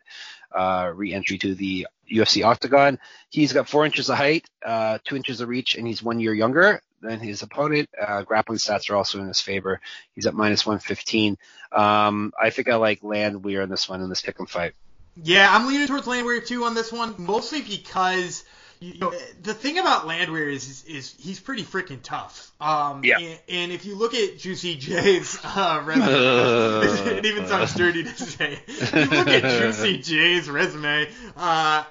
[0.53, 2.99] uh, re-entry to the UFC Octagon.
[3.31, 6.35] He's got four inches of height, uh, two inches of reach, and he's one year
[6.35, 7.89] younger than his opponent.
[8.01, 9.81] Uh, grappling stats are also in his favor.
[10.15, 11.37] He's at minus 115.
[11.73, 14.75] Um, I think I like Landwehr in this one in this pick'em fight.
[15.23, 18.45] Yeah, I'm leaning towards Landwehr too on this one, mostly because
[18.81, 19.13] you know,
[19.43, 22.53] the thing about Landwehr is, is, is he's pretty freaking tough.
[22.61, 23.19] Um, yeah.
[23.19, 26.07] And, and, if you look at Juicy J's uh, resume,
[27.19, 28.59] it even sounds dirty to say.
[28.67, 31.85] If you look at Juicy J's resume, uh,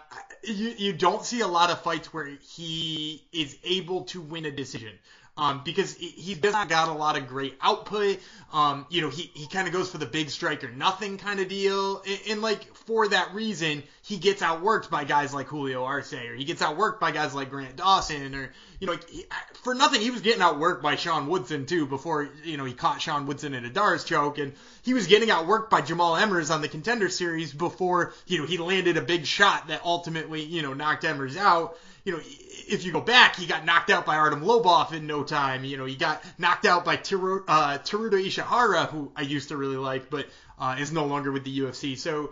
[0.44, 4.52] you you don't see a lot of fights where he is able to win a
[4.52, 4.94] decision
[5.38, 8.20] um, because he's not got a lot of great output.
[8.52, 11.40] Um, you know, he, he kind of goes for the big strike or nothing kind
[11.40, 12.02] of deal.
[12.08, 16.34] And, and, like, for that reason, he gets outworked by guys like Julio Arce or
[16.34, 19.26] he gets outworked by guys like Grant Dawson or, you know, he,
[19.64, 23.02] for nothing, he was getting outworked by Sean Woodson too before, you know, he caught
[23.02, 26.62] Sean Woodson in a D'Arce choke and he was getting outworked by Jamall Emmers on
[26.62, 30.74] the contender series before, you know, he landed a big shot that ultimately, you know,
[30.74, 31.78] knocked Emmers out.
[32.08, 35.24] You know, if you go back, he got knocked out by Artem Lobov in no
[35.24, 35.66] time.
[35.66, 39.76] You know, he got knocked out by Teru, uh, Ishihara, who I used to really
[39.76, 40.26] like, but
[40.58, 41.98] uh, is no longer with the UFC.
[41.98, 42.32] So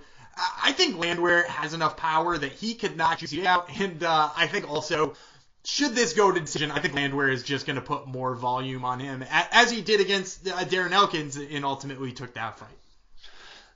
[0.64, 3.70] I think Landwehr has enough power that he could knock you out.
[3.82, 5.16] And uh, I think also,
[5.66, 8.86] should this go to decision, I think Landwehr is just going to put more volume
[8.86, 12.70] on him, as he did against uh, Darren Elkins and ultimately took that fight.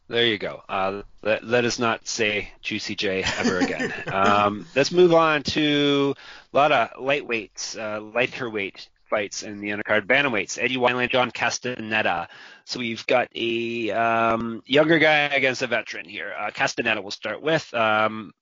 [0.09, 0.63] There you go.
[0.67, 3.93] Uh, let, let, us not say Juicy J ever again.
[4.11, 6.15] um, let's move on to
[6.51, 10.07] a lot of lightweights, uh, lighter weight fights in the undercard.
[10.07, 12.27] Bantamweights, Eddie Wineland, John Castaneda.
[12.65, 16.33] So we've got a um, younger guy against a veteran here.
[16.35, 17.71] Uh, Castaneda we'll start with.
[17.75, 18.33] Um,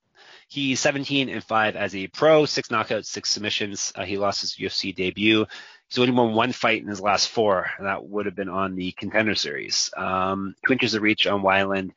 [0.48, 3.92] he's 17 and 5 as a pro, six knockouts, six submissions.
[3.94, 5.46] Uh, he lost his UFC debut.
[5.90, 8.76] He's only won one fight in his last four, and that would have been on
[8.76, 9.90] the contender series.
[9.96, 11.92] Um, two inches of reach on Wineland,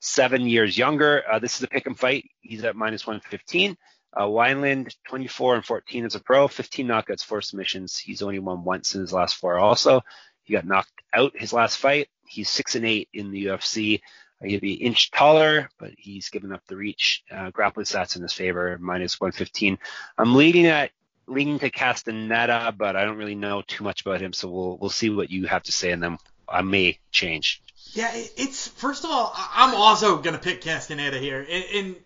[0.00, 1.22] seven years younger.
[1.30, 2.28] Uh, this is a pick and fight.
[2.40, 3.76] He's at minus 115.
[4.16, 7.98] Uh, Wineland, 24 and 14 as a pro, 15 knockouts, four submissions.
[7.98, 9.58] He's only won once in his last four.
[9.58, 10.00] Also,
[10.42, 12.08] he got knocked out his last fight.
[12.26, 14.00] He's six and eight in the UFC.
[14.42, 17.24] He'd be an inch taller, but he's given up the reach.
[17.30, 19.78] Uh, grappling stats in his favor, minus 115.
[20.18, 20.90] I'm leading at
[21.26, 24.90] leaning to Castaneda, but I don't really know too much about him, so we'll we'll
[24.90, 26.18] see what you have to say, and then
[26.48, 27.62] I may change.
[27.92, 31.96] Yeah, it's first of all, I'm also gonna pick Castaneda here, and,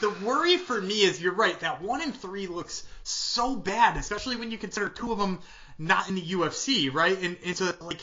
[0.00, 4.36] the worry for me is you're right that one in three looks so bad, especially
[4.36, 5.40] when you consider two of them
[5.78, 7.20] not in the UFC, right?
[7.20, 8.00] And, and so like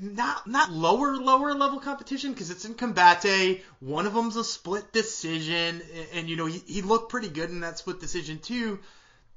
[0.00, 3.62] not not lower lower level competition because it's in Combate.
[3.80, 7.50] One of them's a split decision, and, and you know he, he looked pretty good
[7.50, 8.78] in that split decision too.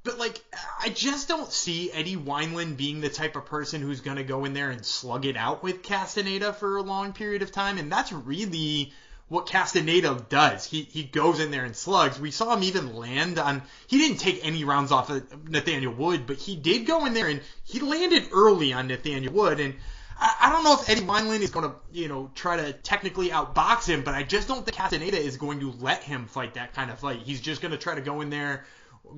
[0.06, 0.40] But like,
[0.80, 4.54] I just don't see Eddie Wineland being the type of person who's gonna go in
[4.54, 8.12] there and slug it out with Castaneda for a long period of time, and that's
[8.12, 8.92] really
[9.26, 10.64] what Castaneda does.
[10.64, 12.20] He he goes in there and slugs.
[12.20, 13.62] We saw him even land on.
[13.88, 17.26] He didn't take any rounds off of Nathaniel Wood, but he did go in there
[17.26, 19.58] and he landed early on Nathaniel Wood.
[19.58, 19.74] And
[20.20, 23.30] I, I don't know if Eddie Wineland is going to you know try to technically
[23.30, 26.74] outbox him, but I just don't think Castaneda is going to let him fight that
[26.74, 27.22] kind of fight.
[27.24, 28.64] He's just going to try to go in there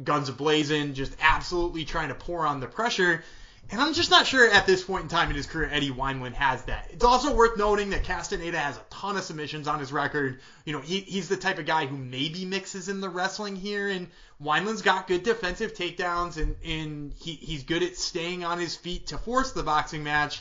[0.05, 3.23] guns blazing, just absolutely trying to pour on the pressure.
[3.71, 6.33] And I'm just not sure at this point in time in his career Eddie Wineland
[6.35, 6.89] has that.
[6.91, 10.41] It's also worth noting that Castaneda has a ton of submissions on his record.
[10.65, 13.89] You know, he, he's the type of guy who maybe mixes in the wrestling here,
[13.89, 14.09] and
[14.43, 19.09] Wineland's got good defensive takedowns, and, and he, he's good at staying on his feet
[19.09, 20.41] to force the boxing match,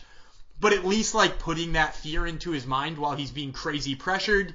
[0.61, 4.53] but at least like putting that fear into his mind while he's being crazy pressured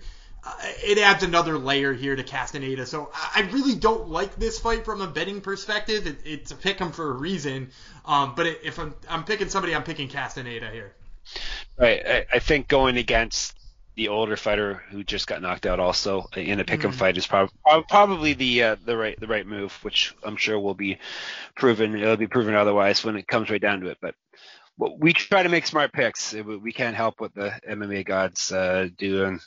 [0.82, 2.86] it adds another layer here to Castaneda.
[2.86, 6.06] So I really don't like this fight from a betting perspective.
[6.06, 7.70] It, it's a pick 'em for a reason.
[8.04, 10.94] Um, but if I'm, I'm picking somebody, I'm picking Castaneda here.
[11.78, 12.02] Right.
[12.04, 13.56] I, I think going against
[13.94, 16.94] the older fighter who just got knocked out also in a pick 'em mm.
[16.94, 17.50] fight is prob-
[17.88, 20.98] probably the uh, the right the right move, which I'm sure will be
[21.54, 21.94] proven.
[21.94, 23.98] It'll be proven otherwise when it comes right down to it.
[24.00, 24.14] But
[24.98, 26.32] we try to make smart picks.
[26.32, 29.40] We can't help what the MMA gods uh, do, and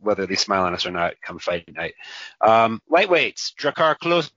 [0.00, 1.94] whether they smile on us or not come fight night.
[2.40, 4.30] Um, lightweights, Drakkar Klose,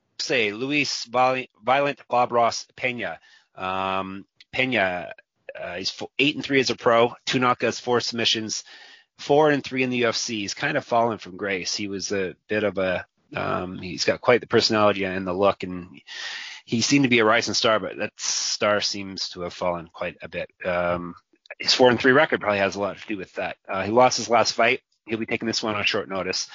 [0.57, 3.19] Luis Violent, Bob Ross, Pena.
[3.55, 5.13] Um, Pena,
[5.59, 8.63] uh, he's eight and three as a pro, two knockouts, four submissions,
[9.17, 10.39] four and three in the UFC.
[10.39, 11.75] He's kind of fallen from grace.
[11.75, 13.05] He was a bit of a,
[13.35, 16.01] um, he's got quite the personality and the look, and
[16.65, 20.17] he seemed to be a rising star, but that star seems to have fallen quite
[20.21, 20.49] a bit.
[20.65, 21.15] Um,
[21.59, 23.57] his four and three record probably has a lot to do with that.
[23.67, 26.47] Uh, he lost his last fight He'll be taking this one on short notice.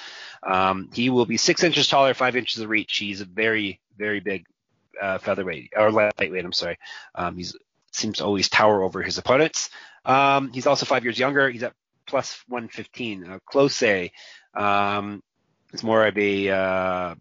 [0.43, 2.97] Um, he will be six inches taller, five inches of reach.
[2.97, 4.45] He's a very, very big
[4.99, 6.45] uh, featherweight or lightweight.
[6.45, 6.77] I'm sorry.
[7.15, 7.55] Um, he's
[7.91, 9.69] seems to always tower over his opponents.
[10.05, 11.49] Um, he's also five years younger.
[11.49, 11.73] He's at
[12.07, 13.25] plus 115.
[13.25, 14.11] Uh, Klose
[14.53, 15.21] um,
[15.83, 17.15] more of a uh,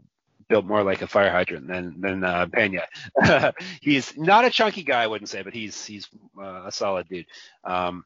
[0.49, 2.83] built more like a fire hydrant than than uh, Pena.
[3.81, 6.09] he's not a chunky guy, I wouldn't say, but he's he's
[6.41, 7.26] uh, a solid dude.
[7.64, 8.05] Um,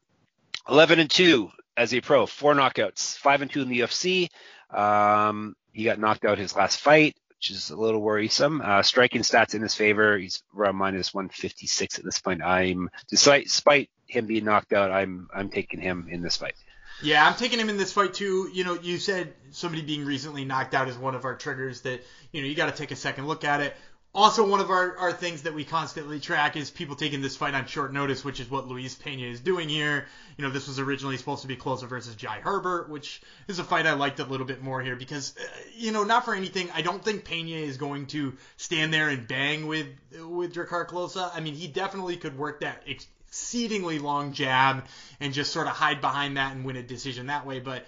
[0.69, 4.29] 11 and two as a pro, four knockouts, five and two in the UFC.
[4.75, 7.15] Um, he got knocked out his last fight.
[7.37, 8.61] which is a little worrisome.
[8.63, 10.17] Uh, striking stats in his favor.
[10.17, 12.41] He's around minus 156 at this point.
[12.41, 16.55] I'm despite, despite him being knocked out, I'm I'm taking him in this fight.
[17.01, 18.49] Yeah, I'm taking him in this fight too.
[18.53, 22.03] You know, you said somebody being recently knocked out is one of our triggers that,
[22.31, 23.75] you know, you got to take a second look at it.
[24.15, 27.55] Also, one of our, our things that we constantly track is people taking this fight
[27.55, 30.05] on short notice, which is what Luis Pena is doing here.
[30.37, 33.63] You know, this was originally supposed to be closer versus Jai Herbert, which is a
[33.63, 35.43] fight I liked a little bit more here because, uh,
[35.75, 39.27] you know, not for anything, I don't think Pena is going to stand there and
[39.27, 39.87] bang with
[40.19, 41.31] with Drakkar Klose.
[41.33, 44.85] I mean, he definitely could work that exceedingly long jab
[45.19, 47.59] and just sort of hide behind that and win a decision that way.
[47.59, 47.87] But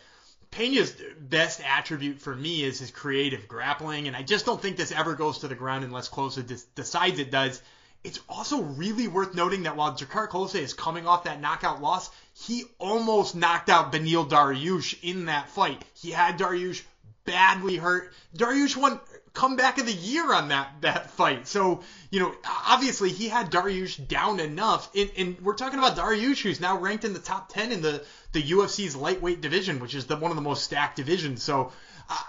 [0.56, 4.94] Pena's best attribute for me is his creative grappling, and I just don't think this
[4.94, 7.62] ever goes to the ground unless Klose decides it does.
[8.06, 12.10] It's also really worth noting that while Drakkar Klose is coming off that knockout loss,
[12.34, 15.84] he almost knocked out Beneil Dariush in that fight.
[15.94, 16.84] He had Dariush
[17.26, 18.14] badly hurt.
[18.38, 19.02] Dariush won
[19.36, 21.48] comeback of the year on that that fight.
[21.48, 22.34] So you know,
[22.68, 27.06] obviously he had Dariush down enough, and, and we're talking about Dariush, who's now ranked
[27.06, 30.36] in the top ten in the the UFC's lightweight division, which is the one of
[30.36, 31.44] the most stacked divisions.
[31.44, 31.72] So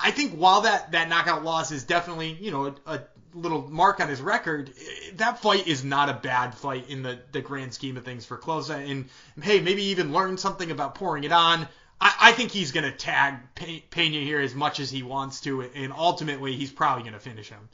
[0.00, 3.02] I think while that that knockout loss is definitely you know a, a
[3.34, 4.72] little mark on his record,
[5.14, 8.38] that fight is not a bad fight in the, the grand scheme of things for
[8.38, 8.70] Klose.
[8.70, 9.09] And
[9.42, 11.68] hey, maybe even learn something about pouring it on.
[12.01, 15.62] I, I think he's going to tag Pena here as much as he wants to,
[15.62, 17.68] and ultimately he's probably going to finish him.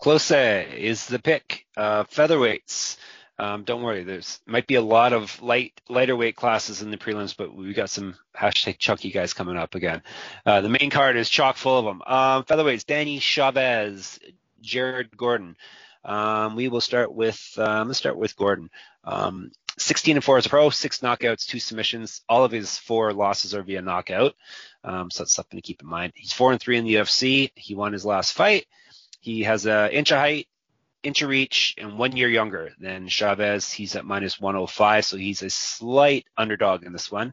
[0.00, 1.66] Klose is the pick.
[1.76, 2.96] Uh, featherweights.
[3.38, 6.98] Um, don't worry, there's might be a lot of light lighter weight classes in the
[6.98, 10.02] prelims, but we got some hashtag chunky guys coming up again.
[10.44, 12.02] Uh, the main card is chock full of them.
[12.06, 14.20] Um, featherweights: Danny Chavez,
[14.60, 15.56] Jared Gordon.
[16.04, 18.68] Um, we will start with um, let's start with Gordon.
[19.04, 22.22] Um, 16 and 4 as a pro, six knockouts, two submissions.
[22.28, 24.34] All of his four losses are via knockout.
[24.84, 26.12] Um, so that's something to keep in mind.
[26.14, 27.50] He's four and three in the UFC.
[27.54, 28.66] He won his last fight.
[29.20, 30.48] He has an inch of height,
[31.02, 33.72] inch of reach, and one year younger than Chavez.
[33.72, 37.32] He's at minus 105, so he's a slight underdog in this one.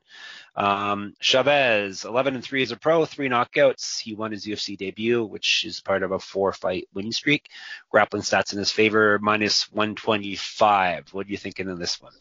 [0.55, 3.99] Um, Chavez, 11 and 3 as a pro, three knockouts.
[3.99, 7.49] He won his UFC debut, which is part of a four fight winning streak.
[7.91, 11.13] Grappling stats in his favor, minus 125.
[11.13, 12.13] What are you thinking in this one?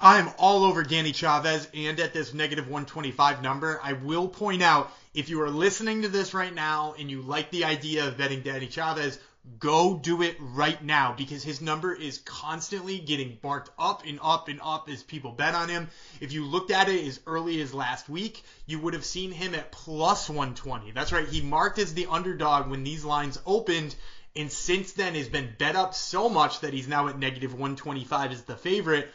[0.00, 3.80] I'm all over Danny Chavez and at this negative 125 number.
[3.82, 7.50] I will point out if you are listening to this right now and you like
[7.50, 9.18] the idea of betting Danny Chavez,
[9.58, 14.48] go do it right now because his number is constantly getting marked up and up
[14.48, 15.88] and up as people bet on him.
[16.20, 19.54] If you looked at it as early as last week, you would have seen him
[19.54, 20.92] at plus 120.
[20.92, 23.94] That's right, he marked as the underdog when these lines opened.
[24.36, 28.32] And since then has been bet up so much that he's now at negative 125
[28.32, 29.12] as the favorite.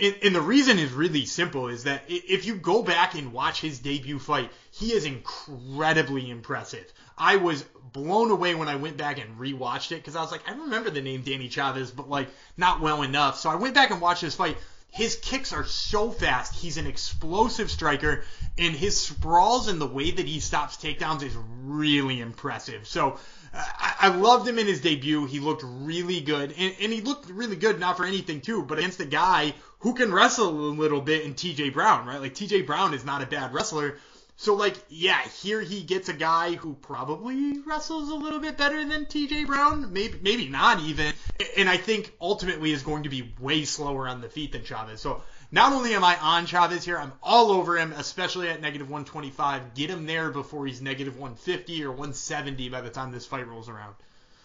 [0.00, 3.78] And, the reason is really simple is that if you go back and watch his
[3.78, 6.92] debut fight, he is incredibly impressive.
[7.16, 10.48] I was blown away when I went back and rewatched it because I was like,
[10.48, 13.38] I remember the name Danny Chavez, but like not well enough.
[13.38, 14.56] So I went back and watched this fight.
[14.90, 16.54] His kicks are so fast.
[16.54, 18.24] He's an explosive striker,
[18.58, 22.86] and his sprawls and the way that he stops takedowns is really impressive.
[22.86, 23.18] So
[23.54, 25.24] uh, I, I loved him in his debut.
[25.24, 28.78] He looked really good, and, and he looked really good not for anything too, but
[28.78, 31.70] against a guy who can wrestle a little bit in T.J.
[31.70, 32.20] Brown, right?
[32.20, 32.62] Like T.J.
[32.62, 33.96] Brown is not a bad wrestler.
[34.42, 38.84] So like, yeah, here he gets a guy who probably wrestles a little bit better
[38.84, 39.44] than T.J.
[39.44, 41.12] Brown, maybe maybe not even,
[41.56, 45.00] and I think ultimately is going to be way slower on the feet than Chavez.
[45.00, 45.22] So
[45.52, 49.74] not only am I on Chavez here, I'm all over him, especially at negative 125.
[49.74, 53.68] Get him there before he's negative 150 or 170 by the time this fight rolls
[53.68, 53.94] around.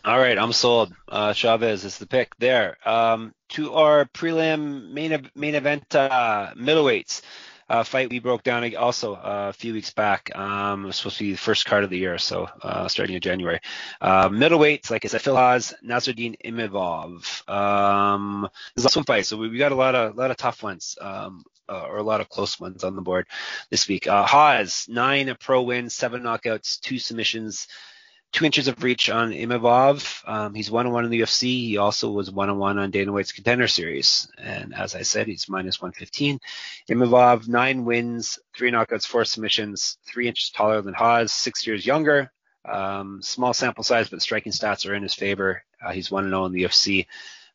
[0.05, 0.93] All right, I'm sold.
[1.09, 2.77] Uh, Chavez is the pick there.
[2.87, 7.23] Um, to our prelim main main event uh, middleweights
[7.69, 10.35] uh, fight we broke down also uh, a few weeks back.
[10.35, 13.15] Um, it was supposed to be the first card of the year, so uh, starting
[13.15, 13.59] in January.
[13.99, 17.49] Uh, middleweights, like I said, Phil Hawes, Nassourdine Imavov.
[17.49, 20.63] Um, there's also a fight, so we, we got a lot of lot of tough
[20.63, 20.97] ones.
[20.99, 23.27] Um, uh, or a lot of close ones on the board
[23.69, 24.07] this week.
[24.07, 27.67] Uh, Hawes, nine pro wins, seven knockouts, two submissions,
[28.33, 30.27] two inches of reach on Imavov.
[30.27, 31.43] Um, he's one on one in the UFC.
[31.43, 35.27] He also was one on one on Dana White's Contender Series, and as I said,
[35.27, 36.39] he's minus 115.
[36.89, 42.31] Imavov nine wins, three knockouts, four submissions, three inches taller than Hawes, six years younger.
[42.65, 45.63] Um, small sample size, but striking stats are in his favor.
[45.83, 47.07] Uh, he's one and zero in the UFC.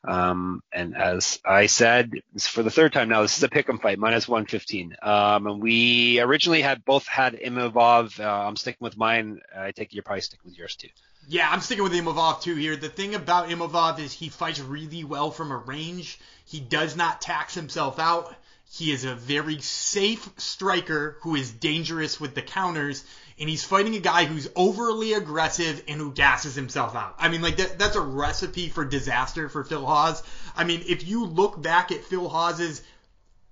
[0.05, 3.97] Um, and as I said, for the third time now, this is a pick'em fight,
[3.97, 4.97] minus 115.
[5.01, 8.19] Um, and we originally had both had Imavov.
[8.19, 9.39] Uh, I'm sticking with mine.
[9.55, 10.89] I take you're probably sticking with yours too.
[11.29, 12.75] Yeah, I'm sticking with Imavov too here.
[12.75, 16.19] The thing about Imavov is he fights really well from a range.
[16.45, 18.35] He does not tax himself out.
[18.69, 23.05] He is a very safe striker who is dangerous with the counters,
[23.39, 27.15] and he's fighting a guy who's overly aggressive and who gasses himself out.
[27.17, 30.23] I mean, like that, that's a recipe for disaster for Phil Hawes.
[30.55, 32.81] I mean, if you look back at Phil Hawes's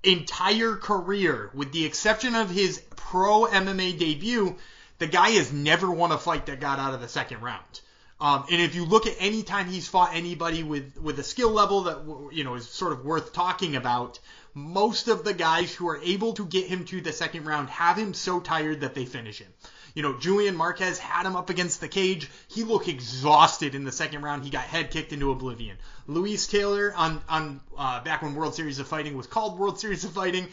[0.03, 4.55] entire career, with the exception of his pro MMA debut,
[4.99, 7.81] the guy has never won a fight that got out of the second round.
[8.21, 11.49] Um, and if you look at any time he's fought anybody with, with a skill
[11.49, 14.19] level that you know is sort of worth talking about,
[14.53, 17.97] most of the guys who are able to get him to the second round have
[17.97, 19.51] him so tired that they finish him.
[19.95, 22.29] You know, Julian Marquez had him up against the cage.
[22.47, 24.43] He looked exhausted in the second round.
[24.43, 25.77] He got head kicked into oblivion.
[26.05, 30.05] Luis Taylor on on uh, back when World Series of Fighting was called World Series
[30.05, 30.47] of Fighting,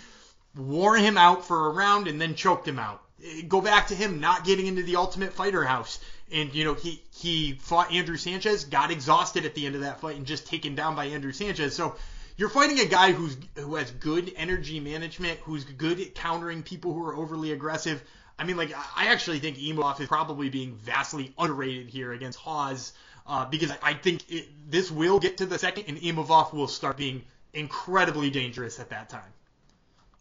[0.56, 3.02] wore him out for a round and then choked him out.
[3.48, 5.98] Go back to him not getting into the Ultimate Fighter house,
[6.30, 10.00] and you know he he fought Andrew Sanchez, got exhausted at the end of that
[10.00, 11.74] fight and just taken down by Andrew Sanchez.
[11.74, 11.96] So
[12.36, 16.94] you're fighting a guy who's who has good energy management, who's good at countering people
[16.94, 18.02] who are overly aggressive.
[18.38, 22.92] I mean, like I actually think Imavov is probably being vastly underrated here against Hawes
[23.26, 26.96] uh, because I think it, this will get to the second, and Imavov will start
[26.96, 29.32] being incredibly dangerous at that time.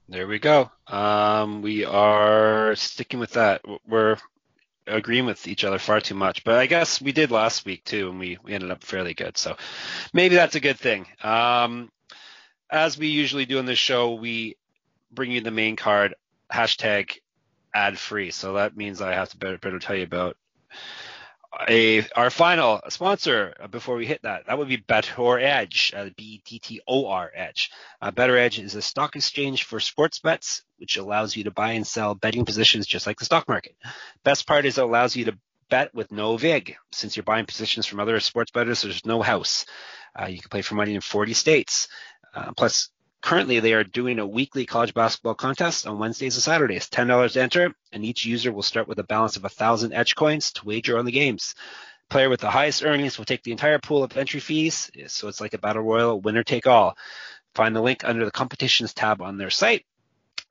[0.09, 0.71] There we go.
[0.87, 3.61] Um, we are sticking with that.
[3.85, 4.17] We're
[4.85, 8.09] agreeing with each other far too much, but I guess we did last week too,
[8.09, 9.37] and we, we ended up fairly good.
[9.37, 9.57] So
[10.13, 11.07] maybe that's a good thing.
[11.21, 11.91] Um,
[12.69, 14.55] as we usually do on this show, we
[15.11, 16.15] bring you the main card
[16.49, 17.17] hashtag
[17.73, 18.31] ad free.
[18.31, 20.37] So that means I have to better, better tell you about
[21.67, 24.47] a our final sponsor before we hit that.
[24.47, 27.71] That would be BettorEdge, uh, B-E-T-T-O-R Edge.
[28.01, 31.85] Uh, BettorEdge is a stock exchange for sports bets, which allows you to buy and
[31.85, 33.75] sell betting positions just like the stock market.
[34.23, 35.37] Best part is it allows you to
[35.69, 36.75] bet with no vig.
[36.91, 39.65] Since you're buying positions from other sports bettors, there's no house.
[40.19, 41.87] Uh, you can play for money in 40 states.
[42.33, 42.89] Uh, plus,
[43.21, 46.89] currently they are doing a weekly college basketball contest on Wednesdays and Saturdays.
[46.89, 50.51] $10 to enter, and each user will start with a balance of 1,000 edge coins
[50.53, 51.55] to wager on the games.
[52.09, 55.41] Player with the highest earnings will take the entire pool of entry fees, so it's
[55.41, 56.97] like a battle royal, winner take all.
[57.53, 59.85] Find the link under the competitions tab on their site.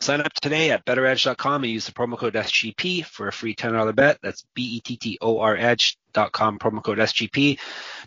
[0.01, 3.95] Sign up today at bettoredge.com and use the promo code SGP for a free $10
[3.95, 4.19] bet.
[4.23, 7.59] That's B-E-T-T-O-R edge.com, promo code SGP.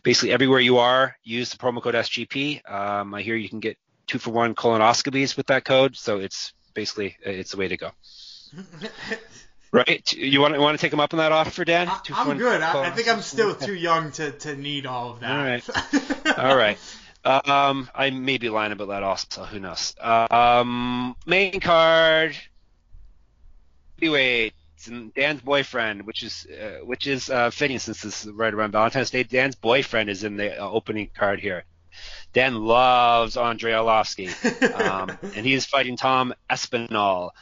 [0.04, 2.70] Basically, everywhere you are, use the promo code SGP.
[2.70, 3.78] Um, I hear you can get
[4.10, 7.92] two for one colonoscopies with that code, so it's basically it's the way to go.
[9.72, 10.12] right?
[10.14, 11.88] You want to want to take them up on that offer, Dan?
[11.88, 12.62] I, am good.
[12.62, 15.32] I, I, think I'm still too young to, to need all of that.
[15.32, 16.38] All right.
[16.40, 16.78] all right.
[17.24, 19.44] Um, I may be lying about that also.
[19.44, 19.94] Who knows?
[20.02, 22.36] Um, main card.
[24.02, 24.54] Anyway,
[25.16, 29.12] Dan's boyfriend, which is uh, which is uh, fitting since this is right around Valentine's
[29.12, 29.24] Day.
[29.24, 31.66] Dan's boyfriend is in the uh, opening card here.
[32.34, 34.30] Dan loves Andrei Arlovski,
[34.80, 37.34] um, and he is fighting Tom Aspinall.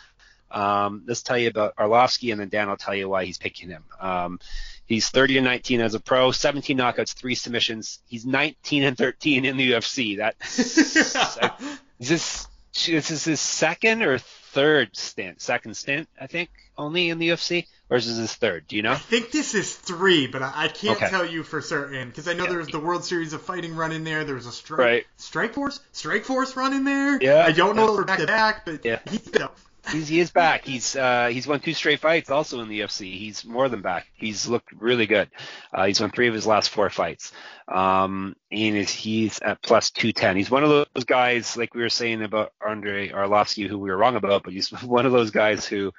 [0.50, 3.70] Um, let's tell you about Arlovski, and then Dan will tell you why he's picking
[3.70, 3.84] him.
[4.00, 4.40] Um,
[4.88, 8.00] He's 30 and 19 as a pro, 17 knockouts, three submissions.
[8.08, 10.18] He's 19 and 13 in the UFC.
[10.18, 10.36] That
[12.00, 12.48] is this
[12.86, 17.68] this is his second or third stint, second stint, I think, only in the UFC,
[17.90, 18.68] or is this his third?
[18.68, 18.92] Do you know?
[18.92, 21.10] I think this is three, but I, I can't okay.
[21.10, 22.50] tell you for certain because I know yeah.
[22.50, 24.24] there was the World Series of Fighting run in there.
[24.24, 25.06] There was a strike right.
[25.18, 27.22] Strikeforce Strike Force run in there.
[27.22, 29.00] Yeah, I don't know back to back, but yeah.
[29.10, 29.52] He, you know,
[29.92, 30.66] He's he is back.
[30.66, 33.18] He's uh, he's won two straight fights also in the UFC.
[33.18, 34.08] He's more than back.
[34.16, 35.30] He's looked really good.
[35.74, 37.32] Uh, he's won three of his last four fights.
[37.68, 40.38] Um, and is, he's at plus 210.
[40.38, 43.98] He's one of those guys like we were saying about Andre Arlovski, who we were
[43.98, 45.94] wrong about, but he's one of those guys who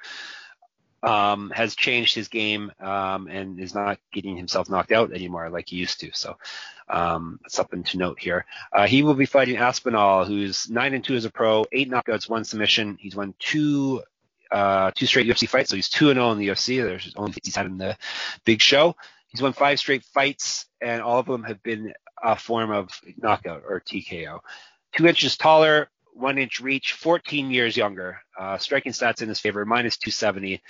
[1.03, 5.69] um, has changed his game um, and is not getting himself knocked out anymore like
[5.69, 6.11] he used to.
[6.13, 6.37] So
[6.89, 8.45] um, something to note here.
[8.73, 12.29] Uh, he will be fighting Aspinall, who's nine and two as a pro, eight knockouts,
[12.29, 12.97] one submission.
[12.99, 14.03] He's won two
[14.51, 16.83] uh, two straight UFC fights, so he's two and zero oh in the UFC.
[16.83, 17.97] There's only he's had in the
[18.45, 18.95] big show.
[19.27, 23.63] He's won five straight fights, and all of them have been a form of knockout
[23.67, 24.39] or TKO.
[24.97, 25.89] Two inches taller,
[26.19, 28.21] one inch reach, 14 years younger.
[28.37, 30.61] Uh, striking stats in his favor, minus 270.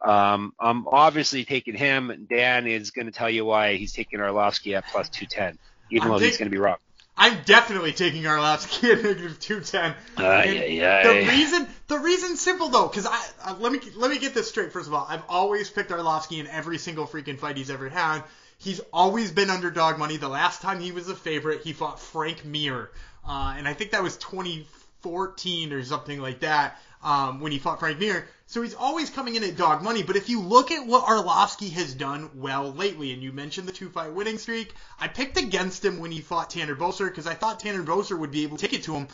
[0.00, 2.26] Um, I'm obviously taking him.
[2.28, 5.58] Dan is going to tell you why he's taking Arlovski at plus 210,
[5.90, 6.76] even I'm though he's going to be wrong.
[7.16, 9.94] I'm definitely taking Arlovski at negative 210.
[10.16, 11.02] Uh, yeah, yeah.
[11.02, 14.48] The reason, the reason's simple though, because I, I, let me let me get this
[14.48, 14.72] straight.
[14.72, 18.22] First of all, I've always picked Arlovski in every single freaking fight he's ever had.
[18.58, 20.16] He's always been underdog money.
[20.16, 22.90] The last time he was a favorite, he fought Frank Mir,
[23.28, 24.66] uh, and I think that was 20
[25.02, 28.28] 14 or something like that um, when he fought Frank Mir.
[28.46, 30.02] So he's always coming in at dog money.
[30.02, 33.72] But if you look at what Arlovski has done well lately, and you mentioned the
[33.72, 37.34] two fight winning streak, I picked against him when he fought Tanner Boser because I
[37.34, 39.08] thought Tanner Boser would be able to take it to him.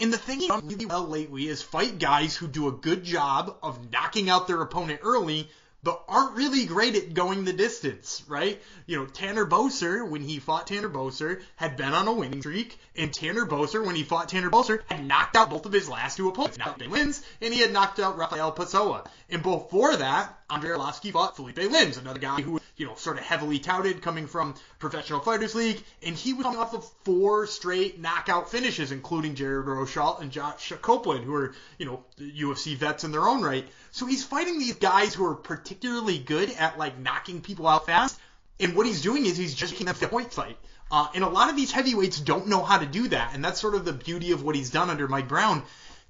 [0.00, 3.04] And the thing he's done really well lately is fight guys who do a good
[3.04, 5.48] job of knocking out their opponent early,
[5.84, 8.60] but aren't really great at going the distance, right?
[8.86, 12.78] You know, Tanner Boser, when he fought Tanner Boser, had been on a winning streak,
[12.96, 16.16] and Tanner Boser, when he fought Tanner Boser, had knocked out both of his last
[16.16, 16.56] two opponents.
[16.56, 19.04] Now he wins, and he had knocked out Rafael Pessoa.
[19.28, 23.24] And before that, Andrei Arlovski fought Felipe Lins, another guy who, you know, sort of
[23.24, 27.98] heavily touted coming from Professional Fighters League, and he was coming off of four straight
[27.98, 33.12] knockout finishes, including Jared Rosholt and Josh Copeland, who are, you know, UFC vets in
[33.12, 33.66] their own right.
[33.90, 38.18] So he's fighting these guys who are particularly good at like knocking people out fast,
[38.60, 40.58] and what he's doing is he's just making a point fight.
[40.90, 43.60] Uh, and a lot of these heavyweights don't know how to do that, and that's
[43.60, 45.62] sort of the beauty of what he's done under Mike Brown.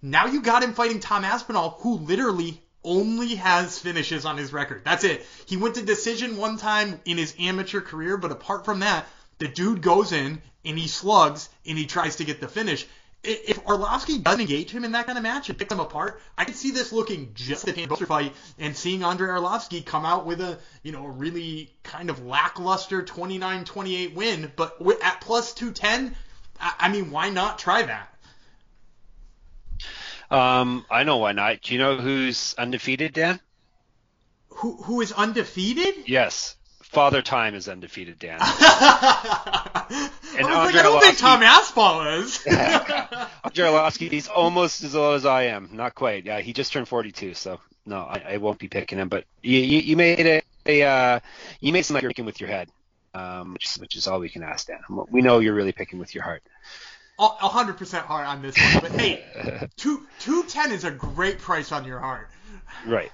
[0.02, 4.82] Now you got him fighting Tom Aspinall, who literally only has finishes on his record.
[4.84, 5.26] That's it.
[5.46, 9.06] He went to decision one time in his amateur career, but apart from that,
[9.38, 12.86] the dude goes in and he slugs and he tries to get the finish.
[13.26, 16.44] If Arlovski doesn't engage him in that kind of match and picks him apart, I
[16.44, 20.26] could see this looking just like a Buster fight and seeing Andrei Arlovski come out
[20.26, 26.14] with a, you know, a really kind of lackluster 29-28 win, but at plus 210,
[26.60, 28.13] I mean, why not try that?
[30.30, 31.62] Um, I know why not.
[31.62, 33.40] Do you know who's undefeated, Dan?
[34.48, 36.08] Who who is undefeated?
[36.08, 36.56] Yes.
[36.94, 38.34] Father Time is undefeated, Dan.
[38.34, 40.06] and I,
[40.38, 42.46] was like, I don't think Tom Aspinall is.
[42.46, 45.70] Andrei Arlovski, he's almost as old as I am.
[45.72, 46.24] Not quite.
[46.24, 49.08] Yeah, he just turned 42, so no, I, I won't be picking him.
[49.08, 51.20] But you, you, you made a, a uh,
[51.60, 52.68] you made something like you're picking with your head,
[53.12, 54.78] um, which, which is all we can ask, Dan.
[55.10, 56.44] We know you're really picking with your heart
[57.18, 58.82] hundred percent heart on this one.
[58.82, 62.28] But hey, two two ten is a great price on your heart.
[62.86, 63.10] Right.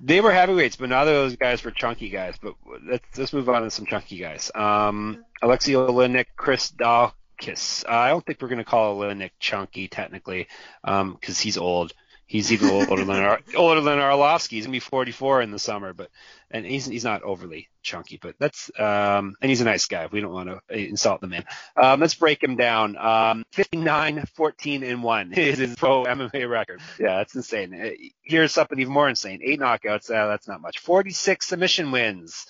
[0.00, 2.34] They were heavyweights, but neither of those guys were chunky guys.
[2.42, 4.50] But let's let's move on to some chunky guys.
[4.54, 7.84] Um, Alexei Oleinik, Chris Daukaus.
[7.84, 10.48] Uh, I don't think we're going to call Oleinik chunky technically,
[10.82, 11.92] because um, he's old.
[12.26, 14.52] He's even older than older than Arlovski.
[14.52, 16.10] He's gonna be 44 in the summer, but
[16.50, 20.06] and he's he's not overly chunky, but that's um and he's a nice guy.
[20.10, 21.44] We don't want to insult the man.
[21.76, 22.96] Um, let's break him down.
[22.96, 26.80] Um, 59, 14 and one is his pro MMA record.
[26.98, 27.74] Yeah, that's insane.
[27.74, 27.90] Uh,
[28.22, 30.10] here's something even more insane: eight knockouts.
[30.10, 30.78] Uh, that's not much.
[30.78, 32.46] 46 submission wins.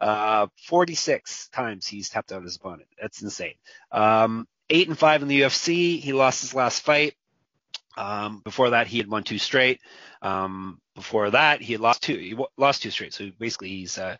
[0.00, 2.88] Uh, 46 times he's tapped out his opponent.
[3.00, 3.54] That's insane.
[3.90, 5.98] Um, eight and five in the UFC.
[5.98, 7.14] He lost his last fight.
[7.96, 9.80] Um, before that, he had won two straight.
[10.22, 12.16] Um, before that, he had lost two.
[12.16, 13.14] He lost two straight.
[13.14, 14.16] So basically, he's uh,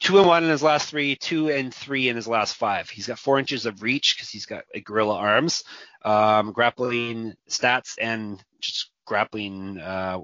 [0.00, 2.88] two and one in his last three, two and three in his last five.
[2.88, 5.64] He's got four inches of reach because he's got a gorilla arms,
[6.04, 10.20] um, grappling stats, and just grappling uh,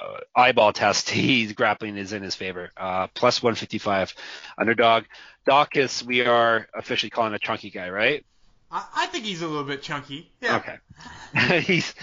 [0.00, 1.10] uh, eyeball test.
[1.10, 2.70] He's grappling is in his favor.
[2.76, 4.14] Uh, plus 155
[4.58, 5.04] underdog.
[5.46, 8.24] Daukaus, we are officially calling a chunky guy, right?
[8.70, 10.30] I, I think he's a little bit chunky.
[10.40, 10.56] Yeah.
[10.56, 11.60] Okay.
[11.60, 11.94] he's.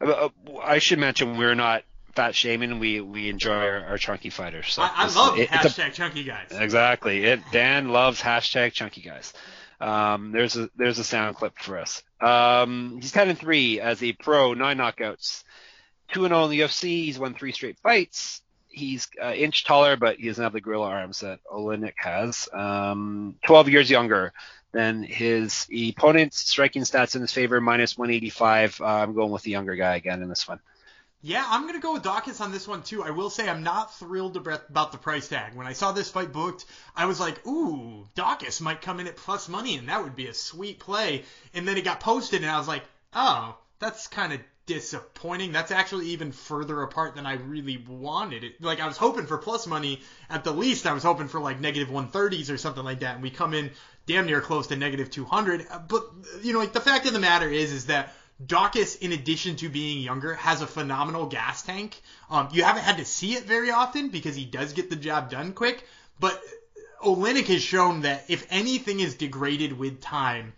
[0.00, 0.28] Uh,
[0.62, 1.82] I should mention we're not
[2.14, 2.78] fat shaming.
[2.78, 4.72] We we enjoy our, our chunky fighters.
[4.74, 6.48] So I, I love it, hashtag a, chunky guys.
[6.50, 7.24] Exactly.
[7.24, 9.32] It Dan loves hashtag chunky guys.
[9.80, 12.02] Um, there's a there's a sound clip for us.
[12.20, 15.44] Um, he's 10 and three as a pro, nine knockouts,
[16.12, 17.04] two and zero oh in the UFC.
[17.04, 18.42] He's won three straight fights.
[18.78, 22.48] He's an inch taller, but he doesn't have the gorilla arms that Oleinik has.
[22.52, 24.32] Um, 12 years younger
[24.72, 28.80] than his opponent's striking stats in his favor, minus 185.
[28.80, 30.60] Uh, I'm going with the younger guy again in this one.
[31.20, 33.02] Yeah, I'm going to go with Daukaus on this one too.
[33.02, 35.54] I will say I'm not thrilled about the price tag.
[35.54, 36.64] When I saw this fight booked,
[36.94, 40.28] I was like, ooh, Daukaus might come in at plus money, and that would be
[40.28, 41.24] a sweet play.
[41.54, 45.50] And then it got posted, and I was like, oh, that's kind of disappointing.
[45.50, 48.62] That's actually even further apart than I really wanted it.
[48.62, 50.86] Like I was hoping for plus money at the least.
[50.86, 53.70] I was hoping for like negative 130s or something like that, and we come in
[54.06, 55.66] damn near close to negative 200.
[55.88, 56.06] But
[56.42, 58.14] you know, like the fact of the matter is, is that
[58.44, 62.00] Daukaus, in addition to being younger, has a phenomenal gas tank.
[62.30, 65.30] Um, you haven't had to see it very often because he does get the job
[65.30, 65.84] done quick.
[66.20, 66.40] But
[67.02, 70.52] Oleinik has shown that if anything is degraded with time,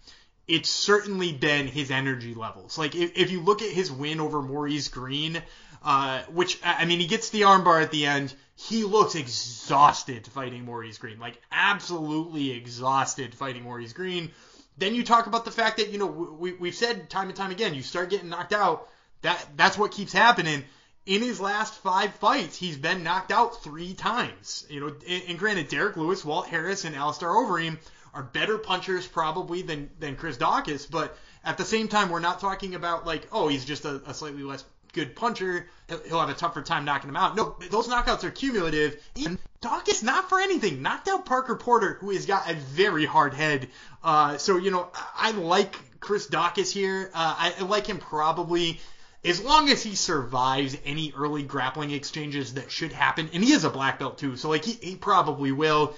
[0.50, 2.76] it's certainly been his energy levels.
[2.76, 5.42] Like if, if you look at his win over Maurice Greene,
[5.82, 8.34] uh, which I mean he gets the armbar at the end
[8.68, 14.30] he looks exhausted fighting Maurice Greene, like absolutely exhausted fighting Maurice Greene.
[14.76, 17.50] Then you talk about the fact that you know we we've said time and time
[17.50, 18.88] again, you start getting knocked out,
[19.22, 20.64] that that's what keeps happening.
[21.06, 24.66] In his last five fights, he's been knocked out three times.
[24.68, 27.78] You know, and, and granted, Derrick Lewis, Walt Harris, and Alistair Overeem
[28.14, 32.40] are better punchers probably than than Chris Daukaus, but at the same time, we're not
[32.40, 35.68] talking about like, oh, he's just a, a slightly less good puncher,
[36.08, 37.36] he'll have a tougher time knocking him out.
[37.36, 39.00] No, those knockouts are cumulative.
[39.24, 40.82] And Daukaus not for anything.
[40.82, 43.68] Knocked out Parker Porter, who has got a very hard head.
[44.02, 47.10] Uh, so, you know, I like Chris Daukaus here.
[47.14, 48.80] Uh, I, I like him probably
[49.24, 53.64] as long as he survives any early grappling exchanges that should happen, and he is
[53.64, 55.94] a black belt too, so like he, he probably will.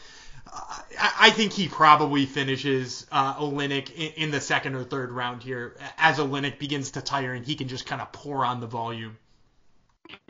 [1.01, 6.19] I, think he probably finishes uh, Oleinik in, the second or third round here as
[6.19, 9.17] Oleinik begins to tire and he can just kind of pour on the volume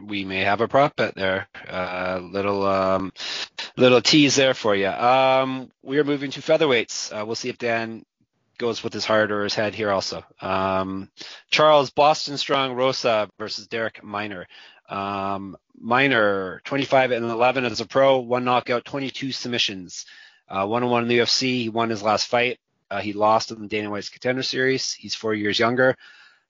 [0.01, 1.49] we may have a prop bet there.
[1.69, 3.13] Uh, little um,
[3.77, 4.89] little tease there for you.
[4.89, 7.13] Um, we are moving to featherweights.
[7.13, 8.05] Uh, we'll see if Dan
[8.59, 10.25] goes with his heart or his head here also.
[10.41, 11.11] Um,
[11.51, 14.47] Charles Boston Strong Rosa versus Darrick Minner.
[14.93, 20.07] Um, Minner, 25 and 11 as a pro, one knockout, 22 submissions.
[20.49, 21.63] Uh, one on one in the UFC.
[21.63, 22.61] He won his last fight.
[22.91, 24.93] Uh, he lost in the Dana White's Contender Series.
[24.93, 25.97] He's four years younger.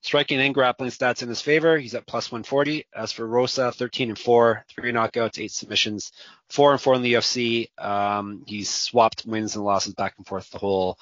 [0.00, 1.78] Striking and grappling stats in his favor.
[1.78, 2.86] He's at plus 140.
[2.92, 6.10] As for Rosa, 13 and 4, three knockouts, eight submissions,
[6.48, 7.70] four and four in the UFC.
[7.78, 10.98] Um, he's swapped wins and losses back and forth the whole,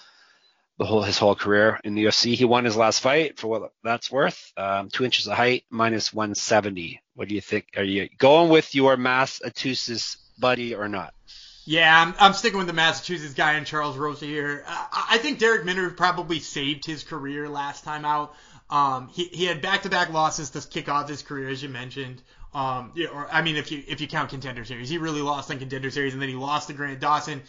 [0.81, 2.35] the whole his whole career in the UFC.
[2.35, 4.51] He won his last fight for what that's worth.
[4.57, 7.03] Um, two inches of height, minus 170.
[7.15, 7.67] What do you think?
[7.77, 11.13] Are you going with your Massachusetts buddy or not?
[11.67, 14.65] Yeah, I'm, I'm, sticking with the Massachusetts guy and Charles Rosa here.
[14.67, 18.35] Uh, I think Darrick Minner probably saved his career last time out.
[18.71, 22.23] Um, he, he had back-to-back losses to kick off his career, as you mentioned.
[22.55, 25.51] Um, yeah, or I mean, if you if you count contender series, he really lost
[25.51, 27.43] in contender series, and then he lost to Grant Dawson.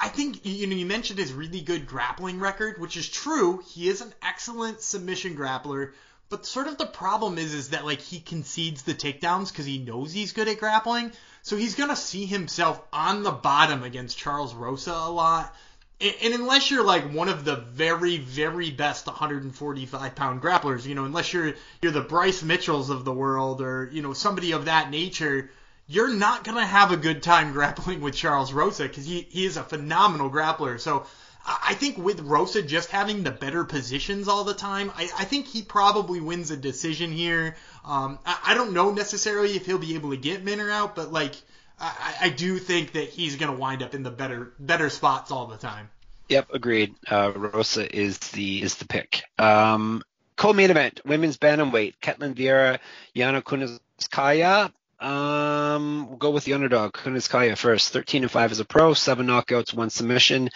[0.00, 3.62] I think you know you mentioned his really good grappling record, which is true.
[3.68, 5.92] He is an excellent submission grappler,
[6.28, 9.78] but sort of the problem is is that like he concedes the takedowns because he
[9.78, 14.54] knows he's good at grappling, so he's gonna see himself on the bottom against Charles
[14.54, 15.54] Rosa a lot
[16.00, 21.04] and unless you're like one of the very very best 145 pound grapplers you know
[21.04, 24.90] unless you're you're the bryce mitchells of the world or you know somebody of that
[24.90, 25.50] nature
[25.90, 29.44] you're not going to have a good time grappling with charles rosa because he, he
[29.44, 31.04] is a phenomenal grappler so
[31.44, 35.46] i think with rosa just having the better positions all the time i, I think
[35.46, 39.94] he probably wins a decision here um, I, I don't know necessarily if he'll be
[39.94, 41.34] able to get minner out but like
[41.80, 45.30] I, I do think that he's going to wind up in the better better spots
[45.30, 45.88] all the time.
[46.28, 46.94] Yep, agreed.
[47.10, 49.22] Uh, Rosa is the is the pick.
[49.38, 50.02] Um,
[50.36, 51.94] co-main event: women's bantamweight.
[52.02, 52.78] Ketlen Vieira,
[53.16, 54.72] Yana Kunitskaya.
[55.00, 57.92] Um, we'll go with the underdog, Kunitskaya first.
[57.92, 60.50] 13 and 5 as a pro, seven knockouts, one submission.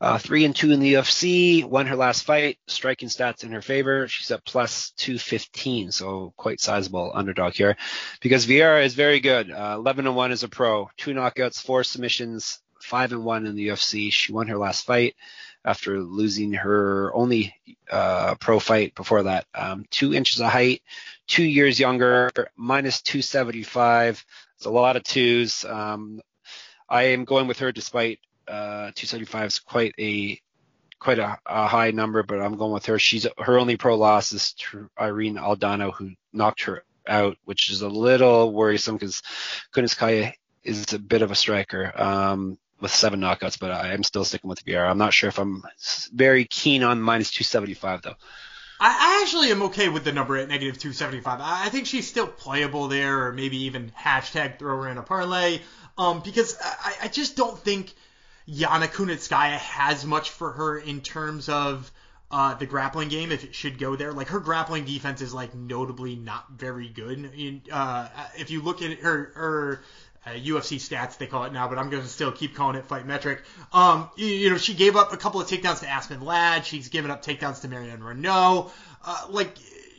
[0.00, 1.64] Uh, three and two in the UFC.
[1.64, 2.58] Won her last fight.
[2.66, 4.08] Striking stats in her favor.
[4.08, 7.76] She's at plus 215, so quite sizable underdog here.
[8.20, 9.50] Because Vieira is very good.
[9.50, 10.90] Uh, 11 and one as a pro.
[10.96, 14.12] Two knockouts, four submissions, five and one in the UFC.
[14.12, 15.14] She won her last fight
[15.64, 17.54] after losing her only
[17.90, 19.46] uh, pro fight before that.
[19.54, 20.82] Um, two inches of height,
[21.26, 24.24] two years younger, minus 275.
[24.56, 25.64] It's a lot of twos.
[25.64, 26.20] Um,
[26.88, 30.38] I am going with her despite uh, 275 is quite a
[30.98, 32.98] quite a, a, high number, but I'm going with her.
[32.98, 37.82] She's her only pro loss is to Irene Aldana, who knocked her out, which is
[37.82, 39.22] a little worrisome because
[39.74, 44.24] Kunitskaya is a bit of a striker um, with seven knockouts, but I am still
[44.24, 44.88] sticking with Vieira.
[44.88, 45.62] I'm not sure if I'm
[46.12, 48.14] very keen on minus 275 though.
[48.86, 51.40] I actually am okay with the number at negative 275.
[51.42, 55.60] I think she's still playable there, or maybe even hashtag throw her in a parlay,
[55.96, 57.94] um, because I, I just don't think
[58.46, 61.90] Yana Kunitskaya has much for her in terms of
[62.30, 64.12] uh, the grappling game if it should go there.
[64.12, 67.32] Like her grappling defense is like notably not very good.
[67.34, 69.82] In, uh, if you look at her her
[70.26, 72.86] uh, UFC stats they call it now, but I'm going to still keep calling it
[72.86, 73.42] Fight Metric.
[73.72, 76.64] Um, you, you, know she gave up a couple of takedowns to Aspen Ladd.
[76.64, 78.70] She's given up takedowns to Marion Reneau.
[79.04, 79.56] Uh, like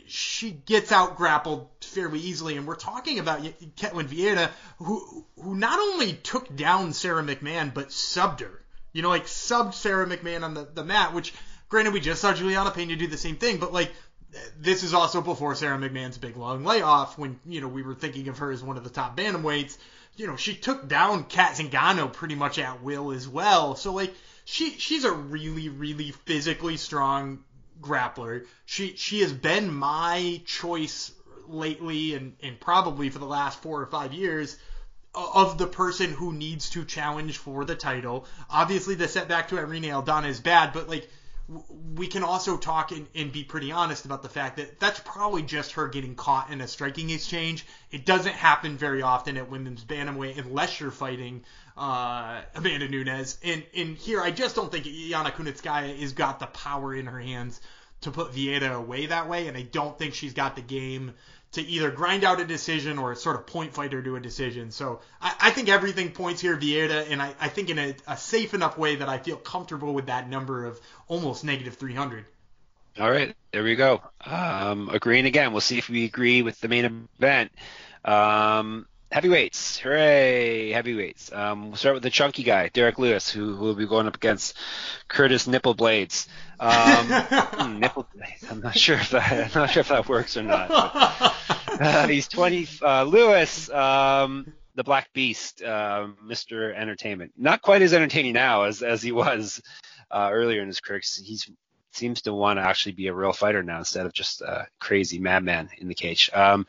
[0.07, 2.57] she gets out grappled fairly easily.
[2.57, 3.43] And we're talking about
[3.75, 8.61] Ketlen Vieira, who who not only took down Sara McMann but subbed her.
[8.93, 11.13] You know, like subbed Sara McMann on the, the mat.
[11.13, 11.33] Which,
[11.69, 13.91] granted, we just saw Julianna Peña do the same thing, but like
[14.59, 18.27] this is also before Sara McMann's big long layoff when you know we were thinking
[18.27, 19.77] of her as one of the top bantamweights.
[20.15, 23.75] You know, she took down Cat Zingano pretty much at will as well.
[23.75, 24.13] So like
[24.45, 27.43] she she's a really really physically strong
[27.81, 28.45] grappler.
[28.65, 31.11] She she has been my choice
[31.47, 34.57] lately and, and probably for the last four or five years
[35.13, 38.25] of the person who needs to challenge for the title.
[38.49, 41.09] Obviously, the setback to Irene Aldana is bad, but like
[41.47, 45.43] we can also talk and, and, be pretty honest about the fact that that's probably
[45.43, 47.65] just her getting caught in a striking exchange.
[47.91, 51.43] It doesn't happen very often at women's bantamweight unless you're fighting
[51.77, 53.37] uh, Amanda Nunes.
[53.43, 57.19] And, and here, I just don't think Yana Kunitskaya has got the power in her
[57.19, 57.61] hands
[58.01, 61.13] to put Vieira away that way, and I don't think she's got the game
[61.55, 64.71] to either grind out a decision or sort of point fighter to a decision.
[64.71, 68.17] So I, I think everything points here Vieira, and I, I think in a, a,
[68.17, 72.25] safe enough way that I feel comfortable with that number of almost negative 300.
[72.99, 74.01] All right, there we go.
[74.25, 75.51] Um, agreeing again.
[75.51, 77.51] We'll see if we agree with the main event.
[78.05, 78.85] Um,
[79.15, 80.71] heavyweights, hooray!
[80.71, 81.31] Heavyweights.
[81.31, 84.57] Um, we'll start with the chunky guy, Derrick Lewis, who will be going up against
[85.07, 86.27] Curtis Nipple Blaydes.
[86.59, 88.09] Um, hmm, nipple.
[88.51, 89.31] I'm not sure if that.
[89.55, 90.67] I'm not sure if that works or not.
[90.67, 91.33] But,
[91.81, 92.67] uh, he's 20.
[92.81, 93.69] Uh, Lewis.
[93.69, 96.75] Um, the Black Beast, uh, Mr.
[96.75, 97.31] Entertainment.
[97.37, 99.61] Not quite as entertaining now as as he was
[100.11, 100.99] uh, earlier in his career.
[100.99, 101.49] He's
[101.95, 105.19] seems to want to actually be a real fighter now instead of just a crazy
[105.19, 106.29] madman in the cage.
[106.33, 106.67] Um,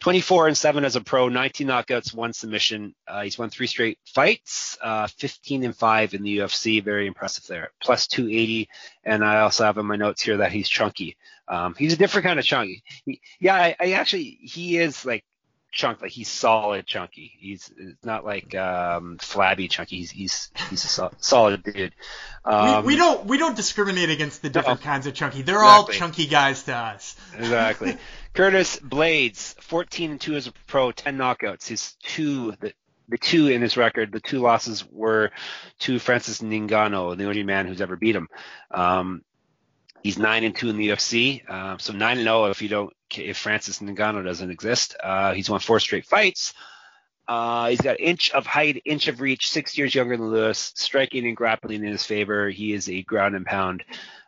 [0.00, 2.94] 24 and 7 as a pro, 19 knockouts, one submission.
[3.06, 6.82] Uh, he's won three straight fights, uh, 15 and 5 in the UFC.
[6.82, 7.70] Very impressive there.
[7.82, 8.68] Plus 280.
[9.04, 11.16] And I also have in my notes here that he's chunky.
[11.48, 12.82] Um, he's a different kind of chunky.
[13.04, 15.24] He, yeah, I, I actually, he is like
[15.74, 16.00] chunk.
[16.00, 17.32] Like he's solid chunky.
[17.38, 17.70] He's
[18.02, 19.98] not like um, flabby chunky.
[19.98, 21.94] He's he's he's a so, solid dude.
[22.44, 25.42] Um, we, we, don't we don't discriminate against the different no, kinds of chunky.
[25.42, 25.94] They're exactly.
[25.94, 27.16] all chunky guys to us.
[27.36, 27.96] exactly.
[28.34, 31.68] Curtis Blaydes, 14 and 2 as a pro, 10 knockouts.
[31.68, 32.72] His two the,
[33.08, 35.30] the two in his record, the two losses were
[35.80, 38.28] to Francis Ngannou, the only man who's ever beat him.
[38.70, 39.22] Um,
[40.04, 42.68] He's nine and two in the UFC, uh, so nine and zero oh if you
[42.68, 44.96] don't if Francis Ngannou doesn't exist.
[45.02, 46.54] Uh, he's won four straight fights.
[47.26, 51.26] Uh, he's got inch of height, inch of reach, six years younger than Lewis, striking
[51.26, 52.50] and grappling in his favor.
[52.50, 53.84] He is a ground and pound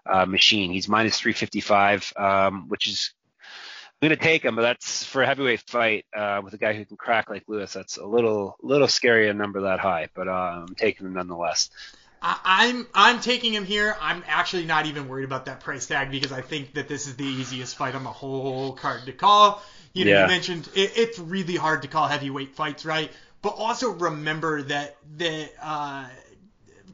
[0.07, 0.71] uh, machine.
[0.71, 3.13] He's minus 355, um, which is
[4.03, 6.85] I'm gonna take him, but that's for a heavyweight fight uh, with a guy who
[6.85, 7.73] can crack like Lewis.
[7.73, 11.71] That's a little little scary a number that high, but uh, I'm taking him nonetheless.
[12.23, 13.97] I, am I'm taking him here.
[14.01, 17.17] I'm actually not even worried about that price tag because I think that this is
[17.17, 19.63] the easiest fight on the whole card to call.
[19.93, 20.23] You know, yeah.
[20.23, 23.11] you mentioned it, it's really hard to call heavyweight fights, right?
[23.43, 26.07] But also remember that that uh,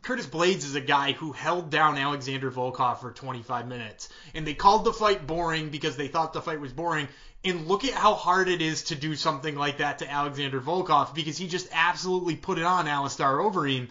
[0.02, 4.54] Curtis Blaydes is a guy who held down Alexander Volkov for 25 minutes, and they
[4.54, 7.08] called the fight boring because they thought the fight was boring.
[7.44, 11.12] And look at how hard it is to do something like that to Alexander Volkov
[11.12, 13.90] because he just absolutely put it on Alistair Overeem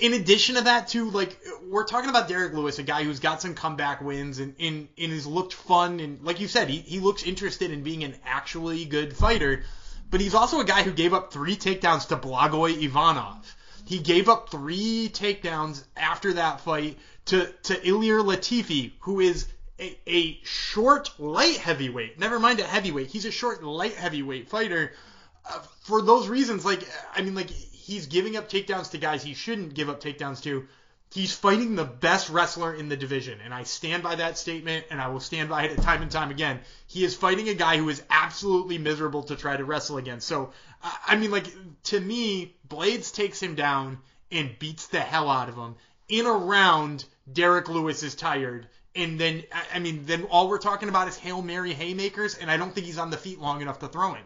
[0.00, 1.38] in addition to that, too, like
[1.68, 5.12] we're talking about Derrick Lewis, a guy who's got some comeback wins and, and, and
[5.12, 8.84] has looked fun and like you said, he, he looks interested in being an actually
[8.84, 9.64] good fighter.
[10.10, 13.56] But he's also a guy who gave up three takedowns to Blagoy Ivanov.
[13.84, 19.46] He gave up three takedowns after that fight to to Ilir Latifi, who is
[19.78, 22.18] a, a short light heavyweight.
[22.18, 23.08] Never mind a heavyweight.
[23.08, 24.92] He's a short light heavyweight fighter.
[25.48, 27.50] Uh, for those reasons, like I mean, like
[27.88, 30.68] he's giving up takedowns to guys he shouldn't give up takedowns to.
[31.10, 35.00] He's fighting the best wrestler in the division, and I stand by that statement, and
[35.00, 36.60] I will stand by it time and time again.
[36.86, 40.28] He is fighting a guy who is absolutely miserable to try to wrestle against.
[40.28, 40.52] So,
[41.06, 41.46] I mean, like
[41.84, 45.76] to me, Blaydes takes him down and beats the hell out of him
[46.10, 47.06] in a round.
[47.32, 51.40] Derrick Lewis is tired, and then I mean, then all we're talking about is hail
[51.40, 54.24] mary haymakers, and I don't think he's on the feet long enough to throw any.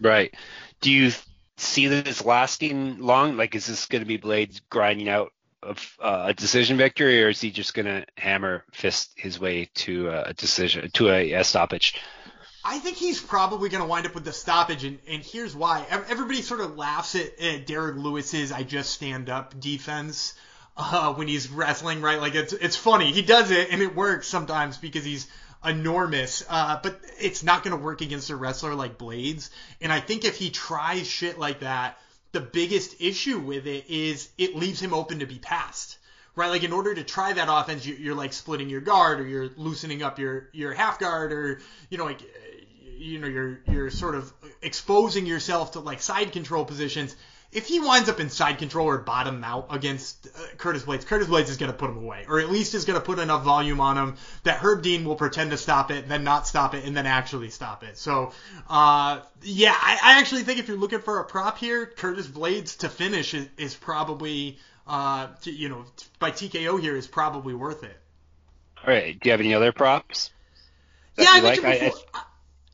[0.00, 0.32] Right.
[0.80, 1.12] Do you
[1.60, 3.36] see this lasting long?
[3.36, 5.32] Like, is this going to be Blaydes grinding out
[5.62, 9.68] of, uh, a decision victory, or is he just going to hammer fist his way
[9.74, 11.94] to a decision, to a, a stoppage?
[12.64, 15.86] I think he's probably going to wind up with the stoppage, and, and here's why.
[15.90, 20.34] Everybody sort of laughs at, at Derrick Lewis's "I just stand up" defense
[20.76, 22.20] uh, when he's wrestling, right?
[22.20, 23.12] Like it's it's funny.
[23.12, 25.26] He does it, and it works sometimes because he's
[25.64, 29.50] enormous, uh, but it's not going to work against a wrestler like Blaydes.
[29.80, 31.98] And I think if he tries shit like that,
[32.32, 35.98] the biggest issue with it is it leaves him open to be passed.
[36.36, 39.50] Right, like in order to try that offense, you're like splitting your guard, or you're
[39.56, 42.22] loosening up your your half guard, or you know like
[42.96, 44.32] you know you're you're sort of
[44.62, 47.16] exposing yourself to like side control positions
[47.52, 51.26] if he winds up in side control or bottom out against uh, Curtis Blaydes, Curtis
[51.26, 53.42] Blaydes is going to put him away, or at least is going to put enough
[53.42, 56.84] volume on him that Herb Dean will pretend to stop it, then not stop it,
[56.84, 57.98] and then actually stop it.
[57.98, 58.32] So,
[58.68, 62.78] uh, yeah, I, I actually think if you're looking for a prop here, Curtis Blaydes
[62.78, 65.84] to finish is, is probably, uh, to, you know,
[66.20, 67.96] by TKO here is probably worth it.
[68.86, 69.18] All right.
[69.18, 70.30] Do you have any other props?
[71.18, 71.80] Yeah, I mentioned like?
[71.80, 71.98] before.
[72.14, 72.22] I, I,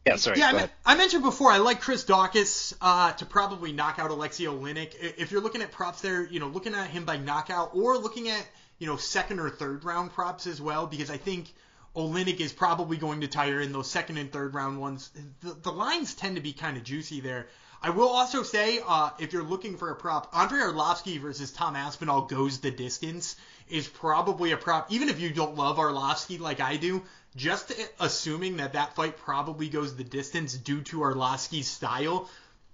[0.06, 0.38] yeah, sorry.
[0.38, 4.44] Yeah, I, I, mentioned before I like Chris Daukaus uh, to probably knock out Alexei
[4.44, 4.94] Oleinik.
[5.00, 8.28] If you're looking at props there, you know, looking at him by knockout or looking
[8.28, 8.46] at
[8.78, 11.52] you know second or third round props as well, because I think
[11.96, 15.10] Oleinik is probably going to tire in those second and third round ones.
[15.40, 17.48] The, the lines tend to be kind of juicy there.
[17.82, 21.76] I will also say, uh, if you're looking for a prop, Andrei Arlovski versus Tom
[21.76, 23.36] Aspinall goes the distance
[23.68, 24.90] is probably a prop.
[24.92, 27.02] Even if you don't love Arlovski like I do,
[27.36, 32.28] just assuming that that fight probably goes the distance due to Arlovski's style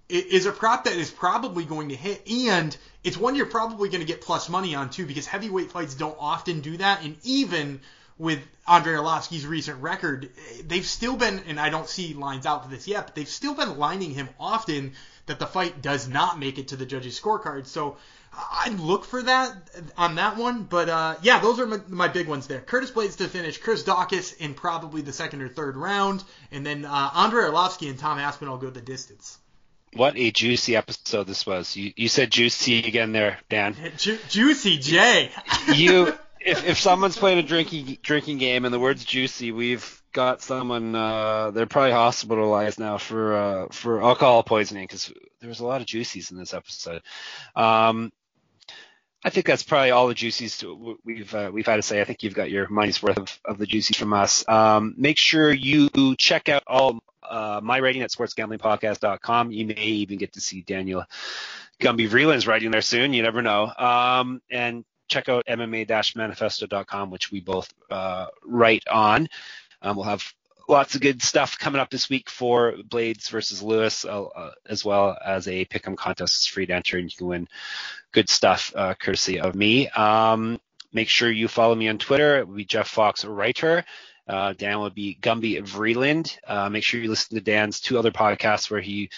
[0.09, 4.01] is a prop that is probably going to hit, and it's one you're probably going
[4.01, 7.79] to get plus money on too, because heavyweight fights don't often do that, and even
[8.17, 10.29] with Andrei Arlovski's recent record,
[10.67, 13.55] they've still been, and I don't see lines out for this yet, but they've still
[13.55, 14.93] been lining him often
[15.25, 17.65] that the fight does not make it to the judges' scorecard.
[17.65, 17.97] So
[18.35, 19.55] I'd look for that
[19.97, 20.63] on that one.
[20.63, 22.61] But uh, yeah, those are my, my, big ones there.
[22.61, 26.85] Curtis Blaydes to finish, Chris Daukaus in probably the second or third round, and then
[26.85, 29.37] uh, Andrei Arlovski and Tom Aspinall go the distance.
[29.93, 31.75] What a juicy episode this was.
[31.75, 33.75] You, you said juicy again there, Dan.
[33.97, 35.31] Ju- juicy Jay.
[35.73, 36.13] you
[36.45, 40.95] if if someone's playing a drinking drinking game and the word's juicy, we've got someone.
[40.95, 45.81] Uh, they're probably hospitalized now for uh, for alcohol poisoning because there was a lot
[45.81, 47.01] of juicies in this episode.
[47.55, 48.11] Um,
[49.25, 50.63] I think that's probably all the juicies
[51.03, 52.01] we've uh, we've had to say.
[52.01, 54.47] I think you've got your money's worth of, of the juicies from us.
[54.47, 59.51] Um, make sure you check out all uh, my rating at sportsgamblingpodcast.com.
[59.51, 61.05] You may even get to see Daniel
[61.79, 63.13] Gumby Vreeland's writing there soon.
[63.13, 63.71] You never know.
[63.77, 69.27] Um, and check out MMA-manifesto.com, which we both uh, write on.
[69.81, 70.33] Um, we'll have
[70.67, 74.85] lots of good stuff coming up this week for Blaydes versus Lewis, uh, uh, as
[74.85, 76.35] well as a pick'em contest.
[76.35, 77.47] It's free to enter, and you can win
[78.11, 79.89] good stuff uh, courtesy of me.
[79.89, 80.59] Um,
[80.91, 82.39] make sure you follow me on Twitter.
[82.39, 83.83] It will be Jeff Fox Writer.
[84.27, 86.37] Uh, Dan will be Gumby Vreeland.
[86.47, 89.09] Uh, make sure you listen to Dan's two other podcasts where he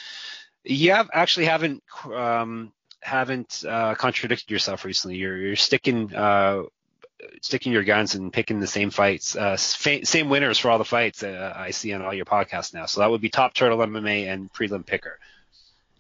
[0.63, 5.17] you have actually haven't um, haven't contradicted yourself recently.
[5.17, 6.11] You're you're sticking
[7.41, 11.23] sticking your guns and picking the same fights, uh, same winners for all the fights
[11.23, 12.85] uh, I see on all your podcasts now.
[12.85, 15.19] So that would be Top Turtle MMA and Prelim Picker.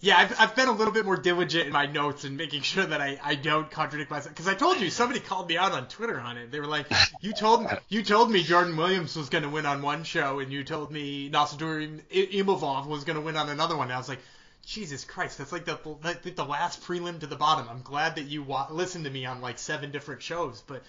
[0.01, 2.85] Yeah, I've, I've been a little bit more diligent in my notes and making sure
[2.85, 4.35] that I, I don't contradict myself.
[4.35, 6.51] Because I told you, somebody called me out on Twitter on it.
[6.51, 6.85] They were like,
[7.21, 10.51] "You told you told me Jordan Williams was going to win on one show, and
[10.51, 14.09] you told me Nassour Imavov was going to win on another one." And I was
[14.09, 14.19] like,
[14.65, 17.67] Jesus Christ, that's like the like the last prelim to the bottom.
[17.69, 20.83] I'm glad that you wa- listened to me on like seven different shows, but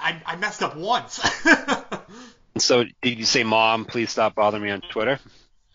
[0.00, 1.20] I, I messed up once.
[2.58, 5.18] so did you say, "Mom, please stop bothering me on Twitter"?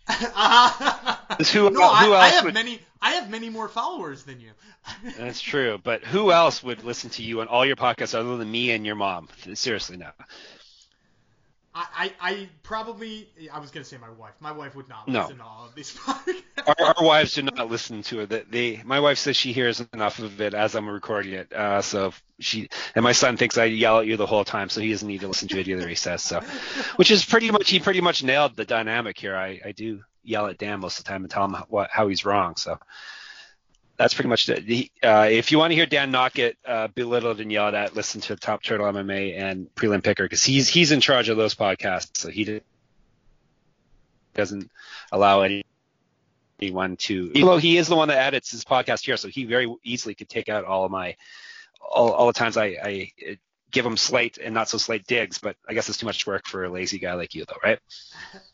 [0.07, 1.15] Uh,
[1.51, 2.53] who, no, who I, I, have would...
[2.53, 2.79] many.
[3.01, 4.51] I have many more followers than you.
[5.17, 8.51] That's true, but who else would listen to you on all your podcasts other than
[8.51, 9.29] me and your mom?
[9.53, 10.13] Seriously, now.
[11.73, 14.34] I, I, probably I was gonna say my wife.
[14.41, 15.43] My wife would not listen no.
[15.43, 16.43] to all of these podcasts.
[16.68, 18.52] Our, our, wives do not listen to it.
[18.52, 21.53] They, my wife says she hears enough of it as I'm recording it.
[21.53, 24.81] Uh, so she and my son thinks I yell at you the whole time, so
[24.81, 25.88] he doesn't need to listen to it either.
[25.88, 26.41] He says so,
[26.98, 29.35] which is pretty much he pretty much nailed the dynamic here.
[29.35, 32.10] I, I do yell at Dan most of the time and tell him what how
[32.10, 32.57] he's wrong.
[32.57, 32.77] So
[34.01, 34.89] that's pretty much it.
[35.03, 38.19] Uh, if you want to hear Dan not get uh, belittled and yelled at, listen
[38.21, 42.17] to Top Turtle MMA and Prelim Picker because he's he's in charge of those podcasts,
[42.17, 42.61] so he
[44.33, 44.71] doesn't
[45.11, 45.63] allow any,
[46.59, 47.31] anyone to.
[47.35, 50.15] Even though he is the one that edits his podcast here, so he very easily
[50.15, 51.15] could take out all of my
[51.79, 53.11] all, all the times I, I
[53.72, 56.48] give them slate and not so slate digs, but I guess it's too much work
[56.48, 57.80] for a lazy guy like you, though, right?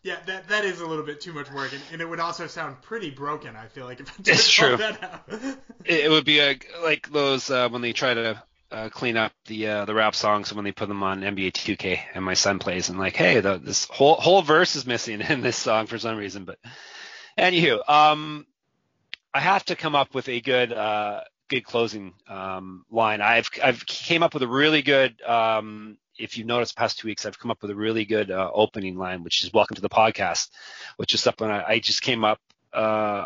[0.03, 2.47] Yeah, that that is a little bit too much work, and, and it would also
[2.47, 3.57] sound pretty broken.
[3.57, 4.77] I feel like if I did it's true.
[5.27, 8.41] it, it would be a, like those uh, when they try to
[8.71, 11.99] uh, clean up the uh, the rap songs when they put them on NBA 2K,
[12.13, 15.41] and my son plays and like, hey, the, this whole whole verse is missing in
[15.41, 16.45] this song for some reason.
[16.45, 16.59] But
[17.37, 18.45] anywho, um,
[19.33, 23.21] I have to come up with a good uh, good closing um, line.
[23.21, 25.21] I've I've came up with a really good.
[25.21, 28.49] Um, if you've noticed, past two weeks, I've come up with a really good uh,
[28.53, 30.49] opening line, which is "Welcome to the podcast,"
[30.97, 32.39] which is something I, I just came up.
[32.73, 33.25] Uh,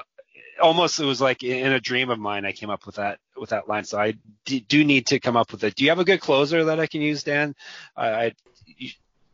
[0.62, 2.46] almost, it was like in a dream of mine.
[2.46, 3.84] I came up with that with that line.
[3.84, 4.16] So I
[4.46, 5.76] d- do need to come up with it.
[5.76, 7.56] Do you have a good closer that I can use, Dan?
[7.96, 8.34] I, I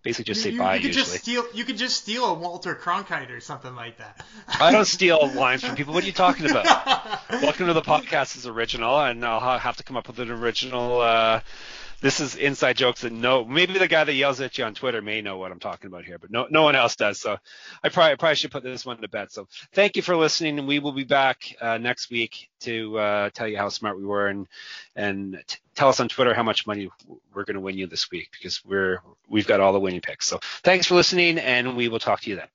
[0.07, 0.75] basically just say you, bye.
[0.75, 1.03] You could usually.
[1.03, 1.45] just steal.
[1.53, 4.25] You could just steal a Walter Cronkite or something like that.
[4.59, 5.93] I don't steal lines from people.
[5.93, 6.65] What are you talking about?
[7.29, 11.01] Welcome to the podcast is original, and I'll have to come up with an original.
[11.01, 11.41] Uh,
[11.99, 15.01] this is inside jokes that no, maybe the guy that yells at you on Twitter
[15.01, 17.19] may know what I'm talking about here, but no, no one else does.
[17.19, 17.37] So
[17.83, 19.31] I probably, I probably should put this one to bed.
[19.31, 23.29] So thank you for listening, and we will be back uh, next week to uh,
[23.31, 24.47] tell you how smart we were and
[24.95, 26.89] and t- tell us on Twitter how much money
[27.33, 30.27] we're going to win you this week because we're we've got all the winning picks.
[30.27, 32.47] So thanks for listening, and we will talk to you then.